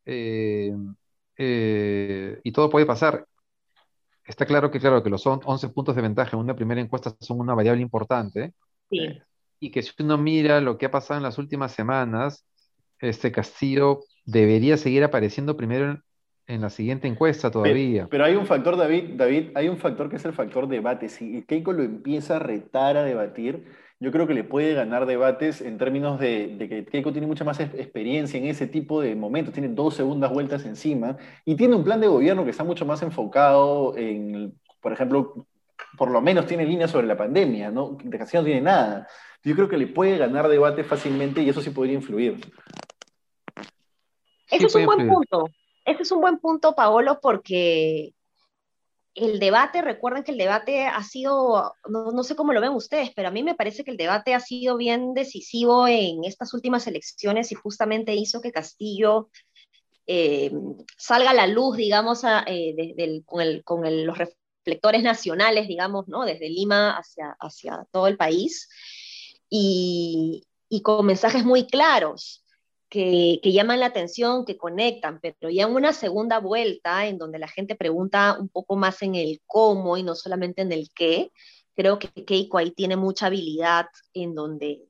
Eh, 0.05 0.73
eh, 1.37 2.39
y 2.43 2.51
todo 2.51 2.69
puede 2.69 2.85
pasar. 2.85 3.27
Está 4.25 4.45
claro 4.45 4.71
que, 4.71 4.79
claro, 4.79 5.03
que 5.03 5.09
los 5.09 5.25
11 5.27 5.69
puntos 5.69 5.95
de 5.95 6.01
ventaja 6.01 6.37
en 6.37 6.43
una 6.43 6.55
primera 6.55 6.79
encuesta 6.79 7.15
son 7.19 7.39
una 7.41 7.53
variable 7.53 7.81
importante. 7.81 8.53
Sí. 8.89 9.19
Y 9.59 9.71
que 9.71 9.81
si 9.81 9.91
uno 9.99 10.17
mira 10.17 10.61
lo 10.61 10.77
que 10.77 10.85
ha 10.85 10.91
pasado 10.91 11.17
en 11.17 11.23
las 11.23 11.37
últimas 11.37 11.73
semanas, 11.73 12.45
este 12.99 13.31
Castillo 13.33 13.99
debería 14.25 14.77
seguir 14.77 15.03
apareciendo 15.03 15.57
primero 15.57 15.91
en, 15.91 16.03
la 16.47 16.69
siguiente 16.69 17.07
encuesta 17.07 17.49
todavía. 17.49 18.07
Pero, 18.09 18.25
hay 18.25 18.35
un 18.35 18.45
factor, 18.45 18.75
David, 18.75 19.15
David, 19.15 19.51
hay 19.55 19.69
un 19.69 19.77
factor 19.77 20.09
que 20.09 20.17
es 20.17 20.25
el 20.25 20.33
factor 20.33 20.67
debate. 20.67 21.09
Si 21.09 21.43
Keiko 21.43 21.71
lo 21.71 21.83
empieza 21.83 22.35
a 22.35 22.39
retar 22.39 22.97
a 22.97 23.03
debatir, 23.03 23.65
yo 23.99 24.11
creo 24.11 24.27
que 24.27 24.33
le 24.33 24.43
puede 24.43 24.73
ganar 24.73 25.05
debates 25.05 25.61
en 25.61 25.77
términos 25.77 26.19
de, 26.19 26.57
que 26.59 26.85
Keiko 26.85 27.13
tiene 27.13 27.27
mucha 27.27 27.45
más 27.45 27.61
experiencia 27.61 28.37
en 28.37 28.47
ese 28.47 28.67
tipo 28.67 28.99
de 28.99 29.15
momentos, 29.15 29.53
tiene 29.53 29.69
dos 29.69 29.95
segundas 29.95 30.31
vueltas 30.31 30.65
encima 30.65 31.15
y 31.45 31.55
tiene 31.55 31.75
un 31.75 31.85
plan 31.85 32.01
de 32.01 32.07
gobierno 32.07 32.43
que 32.43 32.51
está 32.51 32.65
mucho 32.65 32.85
más 32.85 33.01
enfocado 33.01 33.95
en, 33.95 34.53
por 34.81 34.91
ejemplo, 34.91 35.47
por 35.97 36.11
lo 36.11 36.21
menos 36.21 36.45
tiene 36.45 36.65
líneas 36.65 36.91
sobre 36.91 37.07
la 37.07 37.15
pandemia, 37.15 37.71
¿no? 37.71 37.97
De 38.03 38.17
casi 38.17 38.35
no 38.35 38.43
tiene 38.43 38.61
nada. 38.61 39.07
Yo 39.43 39.55
creo 39.55 39.69
que 39.69 39.77
le 39.77 39.87
puede 39.87 40.17
ganar 40.17 40.49
debate 40.49 40.83
fácilmente 40.83 41.41
y 41.41 41.47
eso 41.47 41.61
sí 41.61 41.69
podría 41.69 41.95
influir. 41.95 42.41
Ese 44.49 44.65
es 44.65 44.75
un 44.75 44.85
buen 44.85 45.07
punto. 45.07 45.45
Ese 45.85 46.03
es 46.03 46.11
un 46.11 46.21
buen 46.21 46.39
punto, 46.39 46.75
Paolo, 46.75 47.19
porque 47.21 48.13
el 49.15 49.39
debate, 49.39 49.81
recuerden 49.81 50.23
que 50.23 50.31
el 50.31 50.37
debate 50.37 50.85
ha 50.87 51.03
sido, 51.03 51.73
no, 51.87 52.23
sé 52.23 52.35
cómo 52.35 52.53
lo 52.53 52.61
ven 52.61 52.71
ustedes, 52.71 53.11
pero 53.15 53.27
a 53.27 53.31
mí 53.31 53.43
me 53.43 53.55
parece 53.55 53.83
que 53.83 53.91
el 53.91 53.97
debate 53.97 54.33
ha 54.33 54.39
sido 54.39 54.77
bien 54.77 55.13
decisivo 55.13 55.87
en 55.87 56.23
estas 56.23 56.53
últimas 56.53 56.87
elecciones 56.87 57.51
y 57.51 57.55
justamente 57.55 58.15
hizo 58.15 58.41
que 58.41 58.51
Castillo 58.51 59.29
eh, 60.07 60.51
salga 60.97 61.31
a 61.31 61.35
la 61.35 61.47
luz, 61.47 61.77
digamos, 61.77 62.23
eh, 62.47 63.23
con, 63.25 64.05
los 64.05 64.17
reflectores 64.17 65.03
nacionales, 65.03 65.67
digamos, 65.67 66.07
¿no? 66.07 66.25
desde 66.25 66.49
Lima 66.49 66.97
hacia, 66.97 67.35
hacia 67.39 67.85
todo 67.91 68.07
el 68.07 68.17
país, 68.17 68.69
y 69.49 70.41
con 70.81 71.05
mensajes 71.05 71.45
muy 71.45 71.67
claros 71.67 72.42
que, 72.93 73.51
llaman 73.51 73.79
la 73.79 73.87
atención, 73.87 74.45
que 74.45 74.55
conectan, 74.55 75.19
pero 75.19 75.49
ya 75.49 75.63
en 75.63 75.73
una 75.73 75.93
segunda 75.93 76.39
vuelta, 76.39 77.07
en 77.07 77.17
donde 77.17 77.39
la 77.39 77.47
gente 77.47 77.75
pregunta 77.75 78.37
un 78.39 78.49
poco 78.49 78.75
más 78.75 79.01
en 79.01 79.15
el 79.15 79.41
cómo 79.47 79.97
y 79.97 80.03
no 80.03 80.13
solamente 80.13 80.61
en 80.61 80.71
el 80.71 80.91
qué, 80.93 81.31
creo 81.75 81.97
que 81.97 82.09
Keiko 82.23 82.59
ahí 82.59 82.69
tiene 82.69 82.95
mucha 82.95 83.25
habilidad 83.25 83.87
en 84.13 84.35
donde 84.35 84.83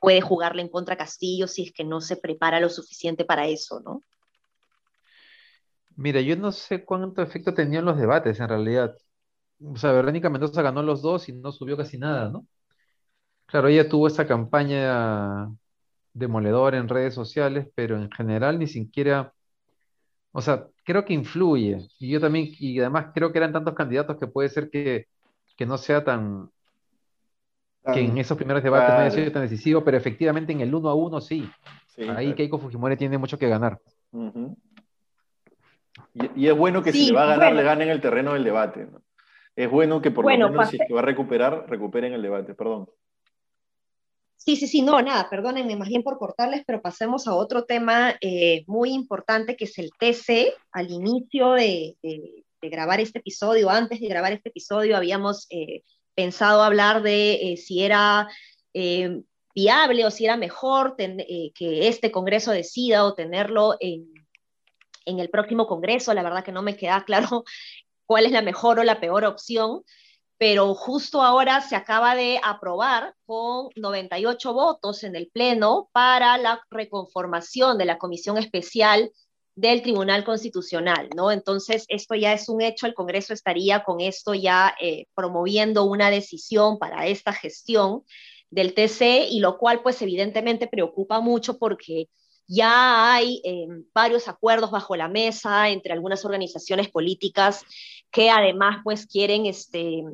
puede 0.00 0.20
jugarle 0.20 0.60
en 0.62 0.68
contra 0.68 0.96
Castillo 0.96 1.46
si 1.46 1.62
es 1.62 1.72
que 1.72 1.84
no 1.84 2.00
se 2.00 2.16
prepara 2.16 2.58
lo 2.58 2.68
suficiente 2.68 3.24
para 3.24 3.46
eso, 3.46 3.78
¿no? 3.78 4.00
Mira, 5.94 6.20
yo 6.20 6.36
no 6.36 6.50
sé 6.50 6.84
cuánto 6.84 7.22
efecto 7.22 7.54
tenían 7.54 7.84
los 7.84 7.96
debates 7.96 8.40
en 8.40 8.48
realidad. 8.48 8.96
O 9.64 9.76
sea, 9.76 9.92
Verónica 9.92 10.28
Mendoza 10.30 10.62
ganó 10.62 10.82
los 10.82 11.00
dos 11.00 11.28
y 11.28 11.32
no 11.32 11.52
subió 11.52 11.76
casi 11.76 11.96
nada, 11.96 12.28
¿no? 12.28 12.44
Claro, 13.46 13.68
ella 13.68 13.88
tuvo 13.88 14.08
esa 14.08 14.26
campaña 14.26 15.48
demoledor 16.16 16.74
en 16.74 16.88
redes 16.88 17.14
sociales, 17.14 17.68
pero 17.74 17.96
en 17.96 18.10
general 18.10 18.58
ni 18.58 18.66
siquiera, 18.66 19.32
o 20.32 20.40
sea, 20.40 20.66
creo 20.84 21.04
que 21.04 21.12
influye. 21.12 21.86
Y 21.98 22.10
yo 22.10 22.20
también, 22.20 22.48
y 22.58 22.80
además 22.80 23.08
creo 23.14 23.30
que 23.32 23.38
eran 23.38 23.52
tantos 23.52 23.74
candidatos 23.74 24.16
que 24.18 24.26
puede 24.26 24.48
ser 24.48 24.70
que, 24.70 25.08
no 25.66 25.76
sea 25.76 26.04
tan, 26.04 26.50
que 27.92 28.00
en 28.00 28.18
esos 28.18 28.36
primeros 28.36 28.62
debates 28.62 28.88
no 28.88 29.00
haya 29.00 29.10
sido 29.10 29.32
tan 29.32 29.42
decisivo, 29.42 29.84
pero 29.84 29.96
efectivamente 29.96 30.52
en 30.52 30.60
el 30.60 30.74
uno 30.74 30.88
a 30.88 30.94
uno 30.94 31.20
sí. 31.20 31.48
Ahí 32.14 32.34
Keiko 32.34 32.58
Fujimori 32.58 32.96
tiene 32.96 33.18
mucho 33.18 33.38
que 33.38 33.48
ganar. 33.48 33.78
y, 36.34 36.46
es 36.46 36.56
bueno 36.56 36.82
que 36.82 36.92
si 36.92 37.06
le 37.06 37.12
va 37.12 37.24
a 37.24 37.36
ganar, 37.36 37.54
le 37.54 37.62
gane 37.62 37.84
en 37.84 37.90
el 37.90 38.00
terreno 38.00 38.32
del 38.32 38.44
debate. 38.44 38.88
Es 39.54 39.70
bueno 39.70 40.02
que 40.02 40.10
por 40.10 40.24
lo 40.24 40.30
menos 40.30 40.68
si 40.68 40.78
va 40.92 41.00
a 41.00 41.02
recuperar, 41.02 41.66
recuperen 41.68 42.12
el 42.12 42.22
debate, 42.22 42.54
perdón. 42.54 42.88
Sí, 44.46 44.54
sí, 44.54 44.68
sí, 44.68 44.82
no, 44.82 45.02
nada, 45.02 45.28
perdónenme 45.28 45.74
más 45.74 45.88
bien 45.88 46.04
por 46.04 46.18
cortarles, 46.18 46.62
pero 46.64 46.80
pasemos 46.80 47.26
a 47.26 47.34
otro 47.34 47.64
tema 47.64 48.14
eh, 48.20 48.62
muy 48.68 48.92
importante 48.92 49.56
que 49.56 49.64
es 49.64 49.76
el 49.76 49.90
TC 49.98 50.54
al 50.70 50.88
inicio 50.92 51.54
de, 51.54 51.96
grabar 52.62 53.00
este 53.00 53.18
episodio, 53.18 53.70
antes 53.70 54.00
de 54.00 54.06
grabar 54.06 54.32
este 54.32 54.50
episodio, 54.50 54.96
habíamos 54.96 55.48
eh, 55.50 55.82
pensado 56.14 56.62
hablar 56.62 57.02
de 57.02 57.32
eh, 57.32 57.56
si 57.56 57.82
era 57.82 58.28
viable 59.52 60.06
o 60.06 60.12
si 60.12 60.26
era 60.26 60.36
mejor 60.36 60.94
que 60.96 61.52
este 61.88 62.12
Congreso 62.12 62.52
decida 62.52 63.04
o 63.04 63.14
tenerlo 63.14 63.74
en, 63.80 64.14
en 65.06 65.18
el 65.18 65.28
próximo 65.28 65.66
Congreso. 65.66 66.14
La 66.14 66.22
verdad 66.22 66.44
que 66.44 66.52
no 66.52 66.62
me 66.62 66.76
queda 66.76 67.04
claro 67.04 67.42
cuál 68.04 68.26
es 68.26 68.32
la 68.32 68.42
mejor 68.42 68.78
o 68.78 68.84
la 68.84 69.00
peor 69.00 69.24
opción 69.24 69.82
pero 70.38 70.74
justo 70.74 71.22
ahora 71.22 71.60
se 71.60 71.76
acaba 71.76 72.14
de 72.14 72.40
aprobar 72.42 73.14
con 73.24 73.68
98 73.76 74.52
votos 74.52 75.02
en 75.04 75.16
el 75.16 75.28
Pleno 75.28 75.88
para 75.92 76.36
la 76.36 76.60
reconformación 76.70 77.78
de 77.78 77.86
la 77.86 77.98
Comisión 77.98 78.36
Especial 78.36 79.10
del 79.54 79.80
Tribunal 79.80 80.24
Constitucional, 80.24 81.08
¿no? 81.16 81.30
Entonces, 81.32 81.86
esto 81.88 82.14
ya 82.14 82.34
es 82.34 82.50
un 82.50 82.60
hecho, 82.60 82.86
el 82.86 82.92
Congreso 82.92 83.32
estaría 83.32 83.82
con 83.84 84.00
esto 84.00 84.34
ya 84.34 84.74
eh, 84.78 85.06
promoviendo 85.14 85.84
una 85.84 86.10
decisión 86.10 86.78
para 86.78 87.06
esta 87.06 87.32
gestión 87.32 88.02
del 88.50 88.74
TC, 88.74 89.28
y 89.30 89.40
lo 89.40 89.56
cual 89.56 89.82
pues 89.82 90.00
evidentemente 90.02 90.68
preocupa 90.68 91.20
mucho 91.20 91.58
porque 91.58 92.08
ya 92.48 93.12
hay 93.12 93.40
eh, 93.44 93.66
varios 93.92 94.28
acuerdos 94.28 94.70
bajo 94.70 94.96
la 94.96 95.08
mesa 95.08 95.68
entre 95.68 95.92
algunas 95.92 96.24
organizaciones 96.24 96.88
políticas 96.88 97.64
que 98.10 98.30
además 98.30 98.78
pues 98.84 99.06
quieren 99.06 99.46
este, 99.46 100.04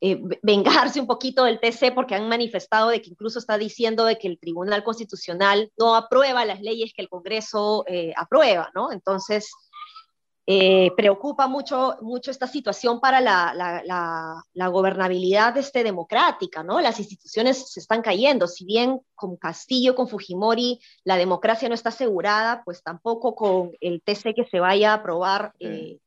eh, 0.00 0.20
vengarse 0.42 1.00
un 1.00 1.06
poquito 1.06 1.44
del 1.44 1.60
TC 1.60 1.92
porque 1.94 2.14
han 2.14 2.28
manifestado 2.28 2.90
de 2.90 3.02
que 3.02 3.10
incluso 3.10 3.38
está 3.38 3.58
diciendo 3.58 4.04
de 4.04 4.18
que 4.18 4.28
el 4.28 4.38
Tribunal 4.38 4.82
Constitucional 4.82 5.70
no 5.78 5.94
aprueba 5.94 6.44
las 6.44 6.60
leyes 6.60 6.92
que 6.94 7.02
el 7.02 7.08
Congreso 7.08 7.84
eh, 7.86 8.12
aprueba, 8.16 8.70
¿no? 8.74 8.92
Entonces, 8.92 9.50
eh, 10.52 10.90
preocupa 10.96 11.46
mucho, 11.46 11.96
mucho 12.00 12.32
esta 12.32 12.48
situación 12.48 12.98
para 12.98 13.20
la, 13.20 13.54
la, 13.54 14.42
la, 14.52 14.66
gobernabilidad 14.66 15.56
este, 15.56 15.84
democrática, 15.84 16.64
¿no? 16.64 16.80
Las 16.80 16.98
instituciones 16.98 17.72
se 17.72 17.78
están 17.78 18.02
cayendo, 18.02 18.48
si 18.48 18.64
bien 18.64 19.00
con 19.14 19.36
Castillo, 19.36 19.94
con 19.94 20.08
Fujimori, 20.08 20.80
la 21.04 21.16
democracia 21.16 21.68
no 21.68 21.76
está 21.76 21.90
asegurada, 21.90 22.64
pues 22.64 22.82
tampoco 22.82 23.36
con 23.36 23.70
el 23.80 24.02
TC 24.02 24.34
que 24.34 24.44
se 24.50 24.58
vaya 24.58 24.90
a 24.90 24.94
aprobar 24.94 25.52
en 25.60 26.00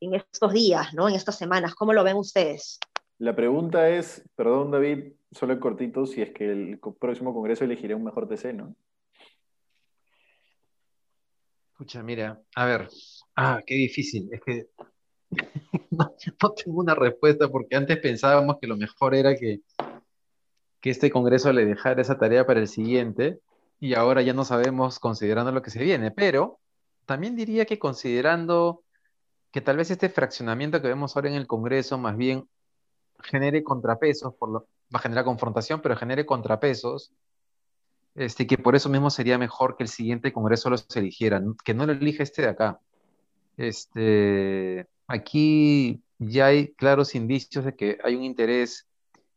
estos 0.00 0.54
días, 0.54 0.94
¿no? 0.94 1.10
En 1.10 1.14
estas 1.14 1.36
semanas. 1.36 1.74
¿Cómo 1.74 1.92
lo 1.92 2.02
ven 2.02 2.16
ustedes? 2.16 2.78
La 3.18 3.36
pregunta 3.36 3.90
es, 3.90 4.24
perdón 4.34 4.70
David, 4.70 5.12
solo 5.32 5.52
en 5.52 5.60
cortito, 5.60 6.06
si 6.06 6.22
es 6.22 6.30
que 6.30 6.50
el 6.50 6.80
próximo 6.98 7.34
Congreso 7.34 7.64
elegirá 7.64 7.94
un 7.94 8.04
mejor 8.04 8.26
TC, 8.26 8.54
¿no? 8.54 8.74
Escucha, 11.72 12.02
mira, 12.02 12.40
a 12.54 12.64
ver, 12.64 12.88
ah, 13.36 13.60
qué 13.66 13.74
difícil, 13.74 14.28
es 14.32 14.40
que 14.40 14.66
no, 15.90 16.14
tengo 16.54 16.80
una 16.80 16.94
respuesta 16.94 17.48
porque 17.48 17.76
antes 17.76 17.98
pensábamos 17.98 18.58
que 18.60 18.66
lo 18.66 18.76
mejor 18.76 19.14
era 19.14 19.34
que, 19.34 19.60
que 20.80 20.90
este 20.90 21.10
Congreso 21.10 21.52
le 21.52 21.64
dejara 21.64 22.02
esa 22.02 22.18
tarea 22.18 22.46
para 22.46 22.60
el 22.60 22.68
siguiente 22.68 23.40
y 23.80 23.94
ahora 23.94 24.22
ya 24.22 24.32
no 24.32 24.44
sabemos 24.44 24.98
considerando 24.98 25.52
lo 25.52 25.62
que 25.62 25.70
se 25.70 25.82
viene, 25.82 26.10
pero 26.10 26.60
también 27.06 27.34
diría 27.36 27.64
que 27.64 27.78
considerando 27.78 28.84
que 29.50 29.60
tal 29.60 29.76
vez 29.76 29.90
este 29.90 30.08
fraccionamiento 30.08 30.80
que 30.80 30.88
vemos 30.88 31.14
ahora 31.14 31.28
en 31.28 31.34
el 31.34 31.46
Congreso 31.46 31.98
más 31.98 32.16
bien 32.16 32.48
genere 33.22 33.62
contrapesos, 33.62 34.34
va 34.42 34.64
a 34.92 34.98
generar 34.98 35.24
confrontación, 35.24 35.80
pero 35.80 35.96
genere 35.96 36.26
contrapesos, 36.26 37.12
este, 38.14 38.46
que 38.46 38.58
por 38.58 38.76
eso 38.76 38.88
mismo 38.88 39.10
sería 39.10 39.38
mejor 39.38 39.76
que 39.76 39.84
el 39.84 39.88
siguiente 39.88 40.32
Congreso 40.32 40.70
los 40.70 40.86
eligiera, 40.96 41.42
que 41.64 41.74
no 41.74 41.86
lo 41.86 41.92
elija 41.92 42.22
este 42.22 42.42
de 42.42 42.48
acá. 42.48 42.80
Este, 43.56 44.86
aquí 45.06 46.02
ya 46.18 46.46
hay 46.46 46.72
claros 46.74 47.14
indicios 47.14 47.64
de 47.64 47.74
que 47.74 47.98
hay 48.02 48.14
un 48.14 48.24
interés, 48.24 48.86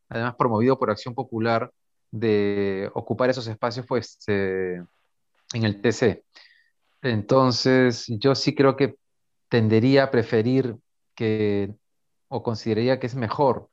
además 0.09 0.35
promovido 0.35 0.77
por 0.77 0.89
Acción 0.89 1.13
Popular, 1.13 1.71
de 2.11 2.89
ocupar 2.93 3.29
esos 3.29 3.47
espacios 3.47 3.85
pues, 3.87 4.19
eh, 4.27 4.81
en 5.53 5.63
el 5.63 5.81
TC. 5.81 6.23
Entonces, 7.01 8.05
yo 8.07 8.35
sí 8.35 8.55
creo 8.55 8.75
que 8.75 8.95
tendería 9.49 10.05
a 10.05 10.11
preferir 10.11 10.75
que, 11.13 11.73
o 12.29 12.41
consideraría 12.41 12.99
que 12.99 13.07
es 13.07 13.15
mejor 13.15 13.69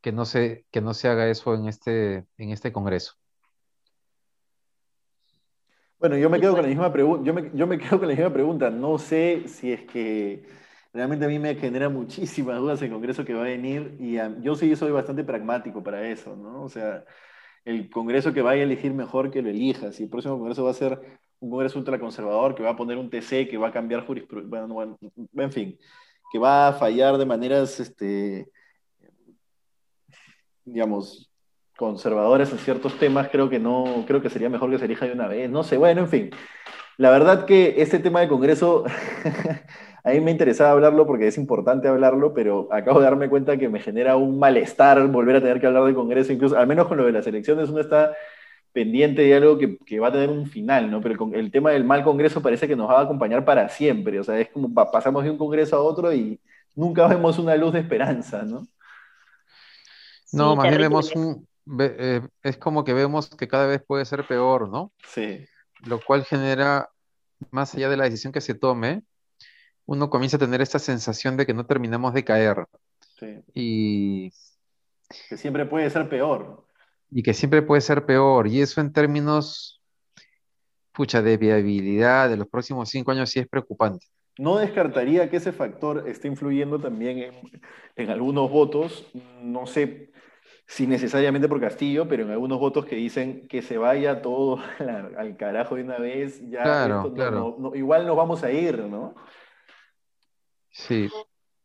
que 0.00 0.12
no 0.12 0.24
se, 0.24 0.66
que 0.70 0.80
no 0.80 0.94
se 0.94 1.08
haga 1.08 1.28
eso 1.28 1.54
en 1.54 1.68
este, 1.68 2.26
en 2.38 2.50
este 2.50 2.72
Congreso. 2.72 3.14
Bueno, 5.98 6.18
yo 6.18 6.28
me 6.28 6.38
quedo 6.40 6.52
con 6.52 6.62
la 6.62 6.68
misma 6.68 6.92
pregunta. 6.92 7.24
Yo 7.24 7.32
me, 7.34 7.50
yo 7.54 7.66
me 7.66 7.78
quedo 7.78 7.98
con 7.98 8.08
la 8.08 8.14
misma 8.14 8.32
pregunta. 8.32 8.70
No 8.70 8.98
sé 8.98 9.44
si 9.48 9.72
es 9.72 9.82
que 9.86 10.44
realmente 10.92 11.24
a 11.24 11.28
mí 11.28 11.38
me 11.38 11.54
genera 11.54 11.88
muchísimas 11.88 12.58
dudas 12.58 12.82
el 12.82 12.90
Congreso 12.90 13.24
que 13.24 13.34
va 13.34 13.40
a 13.40 13.44
venir 13.44 13.96
y 13.98 14.16
yo 14.42 14.54
sí 14.54 14.74
soy 14.76 14.90
bastante 14.92 15.24
pragmático 15.24 15.82
para 15.82 16.06
eso, 16.08 16.36
¿no? 16.36 16.62
O 16.64 16.68
sea, 16.68 17.04
el 17.64 17.90
Congreso 17.90 18.32
que 18.32 18.42
vaya 18.42 18.62
a 18.62 18.64
elegir 18.64 18.92
mejor 18.94 19.30
que 19.30 19.42
lo 19.42 19.48
elija. 19.50 19.92
Si 19.92 20.04
el 20.04 20.10
próximo 20.10 20.38
Congreso 20.38 20.64
va 20.64 20.70
a 20.70 20.74
ser 20.74 21.00
un 21.40 21.50
Congreso 21.50 21.78
ultraconservador 21.78 22.54
que 22.54 22.62
va 22.62 22.70
a 22.70 22.76
poner 22.76 22.98
un 22.98 23.10
TC, 23.10 23.48
que 23.48 23.58
va 23.58 23.68
a 23.68 23.72
cambiar 23.72 24.06
jurisprudencia, 24.06 24.66
bueno, 24.66 24.98
en 25.34 25.52
fin, 25.52 25.78
que 26.32 26.38
va 26.38 26.68
a 26.68 26.72
fallar 26.74 27.16
de 27.18 27.26
maneras 27.26 27.80
este, 27.80 28.50
digamos, 30.64 31.30
conservadores 31.76 32.50
en 32.52 32.58
ciertos 32.58 32.98
temas, 32.98 33.28
creo 33.30 33.48
que 33.48 33.58
no, 33.58 34.04
creo 34.06 34.22
que 34.22 34.30
sería 34.30 34.48
mejor 34.48 34.70
que 34.70 34.78
se 34.78 34.86
elija 34.86 35.06
de 35.06 35.12
una 35.12 35.28
vez, 35.28 35.50
no 35.50 35.62
sé, 35.62 35.76
bueno, 35.76 36.02
en 36.02 36.08
fin. 36.08 36.30
La 36.96 37.10
verdad 37.10 37.44
que 37.44 37.74
este 37.78 37.98
tema 37.98 38.20
de 38.20 38.28
Congreso, 38.28 38.84
a 40.04 40.10
mí 40.10 40.20
me 40.20 40.30
interesaba 40.30 40.70
hablarlo 40.70 41.06
porque 41.06 41.28
es 41.28 41.36
importante 41.36 41.88
hablarlo, 41.88 42.32
pero 42.32 42.68
acabo 42.72 43.00
de 43.00 43.04
darme 43.04 43.28
cuenta 43.28 43.58
que 43.58 43.68
me 43.68 43.80
genera 43.80 44.16
un 44.16 44.38
malestar 44.38 45.06
volver 45.08 45.36
a 45.36 45.40
tener 45.40 45.60
que 45.60 45.66
hablar 45.66 45.84
de 45.84 45.94
Congreso, 45.94 46.32
incluso 46.32 46.56
al 46.56 46.66
menos 46.66 46.88
con 46.88 46.96
lo 46.96 47.04
de 47.04 47.12
las 47.12 47.26
elecciones 47.26 47.68
uno 47.68 47.80
está 47.80 48.14
pendiente 48.72 49.22
de 49.22 49.34
algo 49.34 49.58
que, 49.58 49.78
que 49.78 50.00
va 50.00 50.08
a 50.08 50.12
tener 50.12 50.30
un 50.30 50.46
final, 50.46 50.90
¿no? 50.90 51.00
Pero 51.00 51.26
el, 51.32 51.34
el, 51.34 51.50
tema 51.50 51.70
del 51.70 51.84
mal 51.84 52.02
Congreso 52.02 52.42
parece 52.42 52.66
que 52.68 52.76
nos 52.76 52.90
va 52.90 53.00
a 53.00 53.02
acompañar 53.04 53.44
para 53.44 53.68
siempre, 53.68 54.18
o 54.20 54.24
sea, 54.24 54.38
es 54.38 54.48
como 54.48 54.72
pasamos 54.72 55.24
de 55.24 55.30
un 55.30 55.38
Congreso 55.38 55.76
a 55.76 55.82
otro 55.82 56.12
y 56.12 56.40
nunca 56.74 57.06
vemos 57.06 57.38
una 57.38 57.56
luz 57.56 57.72
de 57.74 57.80
esperanza, 57.80 58.42
¿no? 58.42 58.66
No, 60.32 60.56
más 60.56 60.68
bien 60.68 60.80
vemos 60.80 61.14
un, 61.14 61.46
eh, 61.80 62.20
es 62.42 62.56
como 62.58 62.84
que 62.84 62.94
vemos 62.94 63.28
que 63.30 63.48
cada 63.48 63.66
vez 63.66 63.82
puede 63.86 64.04
ser 64.04 64.26
peor, 64.26 64.68
¿no? 64.68 64.92
Sí. 65.08 65.44
Lo 65.84 66.00
cual 66.00 66.24
genera, 66.24 66.88
más 67.50 67.74
allá 67.74 67.88
de 67.88 67.96
la 67.96 68.04
decisión 68.04 68.32
que 68.32 68.40
se 68.40 68.54
tome, 68.54 69.02
uno 69.84 70.10
comienza 70.10 70.36
a 70.36 70.40
tener 70.40 70.60
esta 70.60 70.78
sensación 70.78 71.36
de 71.36 71.46
que 71.46 71.54
no 71.54 71.66
terminamos 71.66 72.14
de 72.14 72.24
caer. 72.24 72.66
Sí. 73.18 73.38
Y, 73.54 74.30
Que 75.28 75.36
siempre 75.36 75.66
puede 75.66 75.88
ser 75.90 76.08
peor. 76.08 76.66
y 77.10 77.22
que 77.22 77.34
siempre 77.34 77.62
puede 77.62 77.80
ser 77.80 78.04
peor. 78.04 78.46
Y 78.48 78.60
eso 78.60 78.80
en 78.80 78.92
términos, 78.92 79.80
pucha, 80.92 81.22
de 81.22 81.36
viabilidad 81.36 82.28
de 82.28 82.36
los 82.36 82.48
próximos 82.48 82.88
cinco 82.90 83.10
años 83.12 83.30
sí 83.30 83.40
es 83.40 83.48
preocupante. 83.48 84.06
No 84.38 84.58
descartaría 84.58 85.30
que 85.30 85.38
ese 85.38 85.52
factor 85.52 86.06
esté 86.08 86.28
influyendo 86.28 86.78
también 86.78 87.18
en, 87.18 87.34
en 87.96 88.10
algunos 88.10 88.50
votos, 88.50 89.06
no 89.40 89.66
sé 89.66 90.10
si 90.66 90.86
necesariamente 90.86 91.48
por 91.48 91.60
Castillo, 91.60 92.08
pero 92.08 92.24
en 92.24 92.30
algunos 92.32 92.58
votos 92.58 92.84
que 92.86 92.96
dicen 92.96 93.46
que 93.48 93.62
se 93.62 93.78
vaya 93.78 94.20
todo 94.22 94.58
al, 94.80 95.16
al 95.16 95.36
carajo 95.36 95.76
de 95.76 95.84
una 95.84 95.98
vez, 95.98 96.40
ya 96.50 96.62
Claro, 96.62 96.96
esto 96.96 97.08
no- 97.10 97.14
claro. 97.14 97.56
no- 97.58 97.70
no- 97.70 97.74
igual 97.76 98.06
nos 98.06 98.16
vamos 98.16 98.42
a 98.42 98.50
ir, 98.50 98.78
¿no? 98.80 99.14
Sí, 100.70 101.08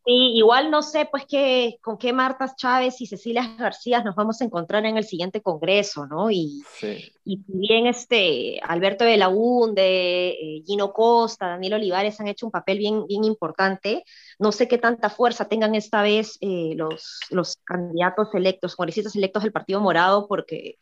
Sí, 0.03 0.31
igual 0.35 0.71
no 0.71 0.81
sé, 0.81 1.07
pues, 1.11 1.25
qué, 1.27 1.77
con 1.81 1.97
qué 1.99 2.11
Marta 2.11 2.51
Chávez 2.55 2.99
y 3.01 3.05
Cecilia 3.05 3.55
García 3.55 4.01
nos 4.03 4.15
vamos 4.15 4.41
a 4.41 4.45
encontrar 4.45 4.83
en 4.87 4.97
el 4.97 5.03
siguiente 5.03 5.41
Congreso, 5.41 6.07
¿no? 6.07 6.31
Y, 6.31 6.63
Sí. 6.79 7.13
y 7.23 7.39
bien 7.45 7.85
este 7.85 8.59
Alberto 8.63 9.05
de 9.05 9.17
Launde, 9.17 10.29
eh, 10.29 10.63
Gino 10.65 10.91
Costa, 10.91 11.49
Daniel 11.49 11.75
Olivares 11.75 12.19
han 12.19 12.27
hecho 12.27 12.47
un 12.47 12.51
papel 12.51 12.79
bien, 12.79 13.05
bien 13.05 13.23
importante, 13.23 14.03
no 14.39 14.51
sé 14.51 14.67
qué 14.67 14.79
tanta 14.79 15.11
fuerza 15.11 15.47
tengan 15.47 15.75
esta 15.75 16.01
vez 16.01 16.39
eh, 16.41 16.73
los, 16.75 17.19
los 17.29 17.57
candidatos 17.63 18.29
electos, 18.33 18.75
congresistas 18.75 19.15
electos 19.15 19.43
del 19.43 19.51
Partido 19.51 19.81
Morado, 19.81 20.27
porque 20.27 20.79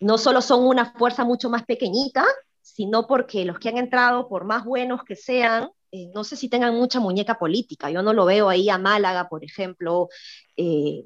no 0.00 0.16
solo 0.16 0.40
son 0.40 0.66
una 0.66 0.94
fuerza 0.94 1.24
mucho 1.24 1.50
más 1.50 1.64
pequeñita, 1.64 2.24
sino 2.62 3.06
porque 3.06 3.44
los 3.44 3.58
que 3.58 3.68
han 3.68 3.76
entrado, 3.76 4.26
por 4.26 4.44
más 4.44 4.64
buenos 4.64 5.04
que 5.04 5.16
sean, 5.16 5.68
eh, 5.94 6.10
no 6.12 6.24
sé 6.24 6.34
si 6.34 6.48
tengan 6.48 6.74
mucha 6.74 6.98
muñeca 6.98 7.38
política. 7.38 7.88
Yo 7.88 8.02
no 8.02 8.12
lo 8.12 8.24
veo 8.24 8.48
ahí 8.48 8.68
a 8.68 8.78
Málaga, 8.78 9.28
por 9.28 9.44
ejemplo, 9.44 10.08
eh, 10.56 11.04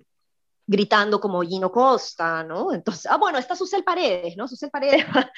gritando 0.66 1.20
como 1.20 1.42
Gino 1.42 1.70
Costa, 1.70 2.42
¿no? 2.42 2.72
Entonces, 2.72 3.04
ah, 3.10 3.18
bueno, 3.18 3.36
está 3.36 3.54
Susel 3.54 3.84
Paredes, 3.84 4.34
¿no? 4.38 4.48
Susel 4.48 4.70
Paredes 4.70 5.04
va, 5.14 5.30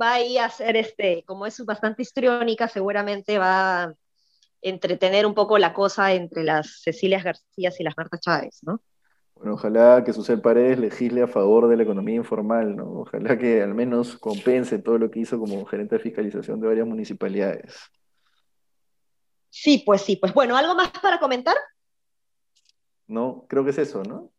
va 0.00 0.12
ahí 0.14 0.38
a 0.38 0.44
hacer, 0.44 0.76
este, 0.76 1.24
como 1.26 1.46
es 1.46 1.64
bastante 1.64 2.02
histriónica, 2.02 2.68
seguramente 2.68 3.38
va 3.38 3.84
a 3.84 3.94
entretener 4.62 5.26
un 5.26 5.34
poco 5.34 5.58
la 5.58 5.74
cosa 5.74 6.12
entre 6.12 6.44
las 6.44 6.82
Cecilias 6.84 7.24
García 7.24 7.72
y 7.76 7.82
las 7.82 7.96
Marta 7.96 8.18
Chávez, 8.18 8.60
¿no? 8.62 8.80
Bueno, 9.34 9.54
ojalá 9.54 10.04
que 10.04 10.12
Susel 10.12 10.40
Paredes 10.40 10.78
legisle 10.78 11.22
a 11.22 11.28
favor 11.28 11.66
de 11.66 11.76
la 11.76 11.82
economía 11.82 12.14
informal, 12.14 12.76
¿no? 12.76 13.00
Ojalá 13.00 13.36
que 13.36 13.62
al 13.62 13.74
menos 13.74 14.16
compense 14.16 14.78
todo 14.78 14.96
lo 14.96 15.10
que 15.10 15.18
hizo 15.20 15.40
como 15.40 15.64
gerente 15.66 15.96
de 15.96 16.02
fiscalización 16.02 16.60
de 16.60 16.68
varias 16.68 16.86
municipalidades. 16.86 17.90
Sí, 19.58 19.82
pues 19.86 20.02
sí, 20.02 20.16
pues 20.16 20.34
bueno, 20.34 20.54
¿algo 20.54 20.74
más 20.74 20.90
para 20.90 21.18
comentar? 21.18 21.56
No, 23.06 23.46
creo 23.48 23.64
que 23.64 23.70
es 23.70 23.78
eso, 23.78 24.02
¿no? 24.02 24.30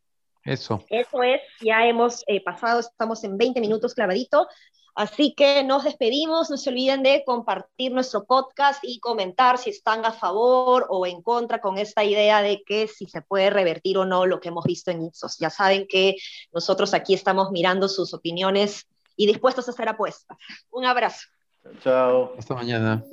Eso. 0.43 0.85
Eso 0.89 1.23
es, 1.23 1.41
ya 1.59 1.87
hemos 1.87 2.23
eh, 2.27 2.41
pasado, 2.43 2.79
estamos 2.79 3.23
en 3.23 3.35
20 3.35 3.59
minutos 3.59 3.95
clavadito. 3.95 4.47
Así 4.93 5.33
que 5.35 5.63
nos 5.63 5.85
despedimos, 5.85 6.51
no 6.51 6.57
se 6.57 6.69
olviden 6.69 7.01
de 7.01 7.23
compartir 7.25 7.91
nuestro 7.91 8.25
podcast 8.25 8.79
y 8.83 8.99
comentar 8.99 9.57
si 9.57 9.71
están 9.71 10.05
a 10.05 10.11
favor 10.11 10.85
o 10.89 11.07
en 11.07 11.23
contra 11.23 11.61
con 11.61 11.79
esta 11.79 12.03
idea 12.03 12.43
de 12.43 12.61
que 12.63 12.87
si 12.87 13.07
se 13.07 13.23
puede 13.23 13.49
revertir 13.49 13.97
o 13.97 14.05
no 14.05 14.27
lo 14.27 14.39
que 14.39 14.49
hemos 14.49 14.65
visto 14.65 14.91
en 14.91 15.03
Ipsos. 15.03 15.37
Ya 15.39 15.49
saben 15.49 15.87
que 15.89 16.15
nosotros 16.51 16.93
aquí 16.93 17.15
estamos 17.15 17.49
mirando 17.51 17.89
sus 17.89 18.13
opiniones 18.13 18.87
y 19.15 19.25
dispuestos 19.25 19.67
a 19.67 19.71
hacer 19.71 19.89
apuestas. 19.89 20.37
Un 20.69 20.85
abrazo. 20.85 21.25
Chao. 21.83 22.33
Hasta 22.37 22.53
mañana. 22.53 23.03